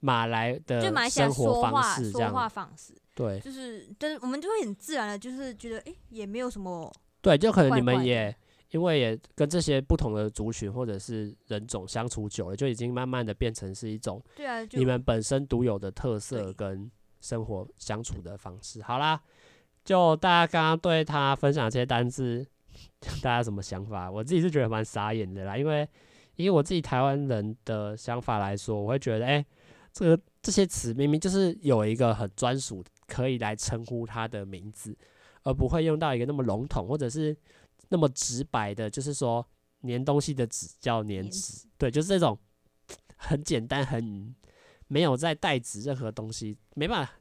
[0.00, 8.34] 马来的生活方式，这样说话方式，对，就是，但是我们就会很自然的，就是觉得，哎，也没有什么，对，就可能你们也。
[8.72, 16.90] 因为也跟这些不同的族群或者是人种相处久了，就已经慢慢的变成是一种，对啊，你们本身独有的特色跟
[17.20, 18.82] 生活相处的方式。
[18.82, 19.18] 好啦，
[19.84, 22.44] 就大家刚刚对他分享这些单字，
[23.22, 24.10] 大家什么想法？
[24.10, 25.88] 我自己是觉得蛮傻眼的啦，因为
[26.34, 29.46] 以我自己台湾人的想法来说，我会觉得，哎、欸，
[29.96, 34.96] 这个这些词明明就是有一个很专属可以来称呼它的名字，
[35.42, 37.36] 而不会用到一个那么笼统或者是。
[37.88, 39.46] 那么直白的，就是说
[39.82, 42.36] 粘东西的纸叫粘纸，对，就是这种
[43.16, 44.34] 很简单、很
[44.88, 47.12] 没有在代指任何东西，没办法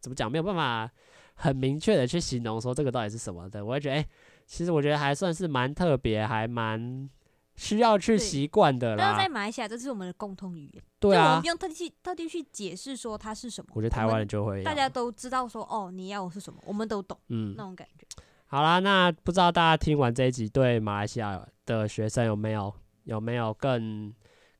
[0.00, 0.90] 怎么讲，没有办法
[1.34, 3.62] 很明确的去形容说这个到底是什么的。
[3.62, 4.08] 我会觉得，哎、欸，
[4.46, 7.10] 其实我觉得还算是蛮特别，还蛮
[7.56, 8.96] 需要去习惯的啦。
[8.98, 13.70] 但是在马来西亚，这是我们的共同语言，对啊，我们不用特地去特地去解释说它是什么。
[13.74, 18.06] 我觉得台湾人就会，大家都知道说，哦，你要我是什么，我们都懂，嗯，那种感觉。
[18.46, 22.72] 好啦，那不知道大家听完这一集，对马来西亚的学生有没有
[23.04, 24.12] 有没有更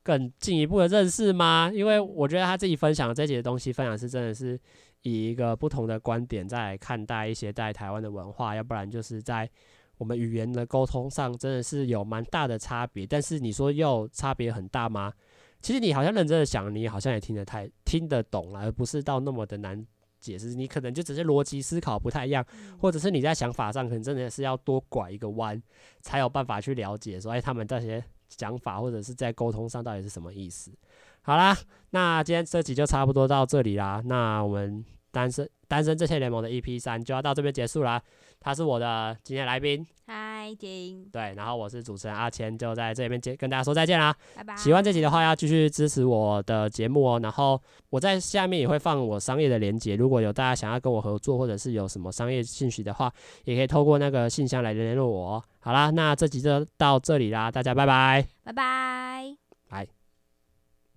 [0.02, 1.70] 更进一步的认识吗？
[1.72, 4.58] 因为我觉得他自己分享的这几个东西，分享是真的是
[5.02, 9.48] 以一个不同的观点在看待一些在台湾的文化，要不然就是在
[9.98, 13.06] 我们语言的沟通上真的是有蛮大的差别。
[13.06, 15.12] 但是你说又差别很大吗？
[15.60, 19.86] 其实你好像认真的想，你好像也听得太听得懂了，而不是到那么的难。
[20.20, 22.42] 解释你可能就只是逻辑思考不太一样，
[22.80, 25.62] 或者是你在想法上可能真的是要多拐一个弯，
[26.00, 30.72] 才有办法去了解说，哎，他们这些想法或者是在沟通上到底是什么意思。
[31.20, 31.54] 好啦，
[31.90, 34.00] 那今天这集就差不多到这里啦。
[34.06, 38.02] 那我们单身单身这些联盟的 EP 三就要到这边结束啦。
[38.44, 39.84] 他是我的今天来宾。
[40.06, 41.02] 嗨，丁。
[41.10, 44.54] 对，然后我是主持人阿谦，就在这边接跟大家说再见啦，拜拜。
[44.54, 47.18] 喜欢这集的话，要继续支持我的节目哦。
[47.22, 53.10] 然后我在下面也会放我商业的连接，如果有大家想要跟我合作，或者是有什么商业兴趣的话，
[53.44, 55.44] 也可以透过那个信箱来联络我哦。
[55.60, 59.34] 好啦，那这集就到这里啦，大家拜拜，拜拜。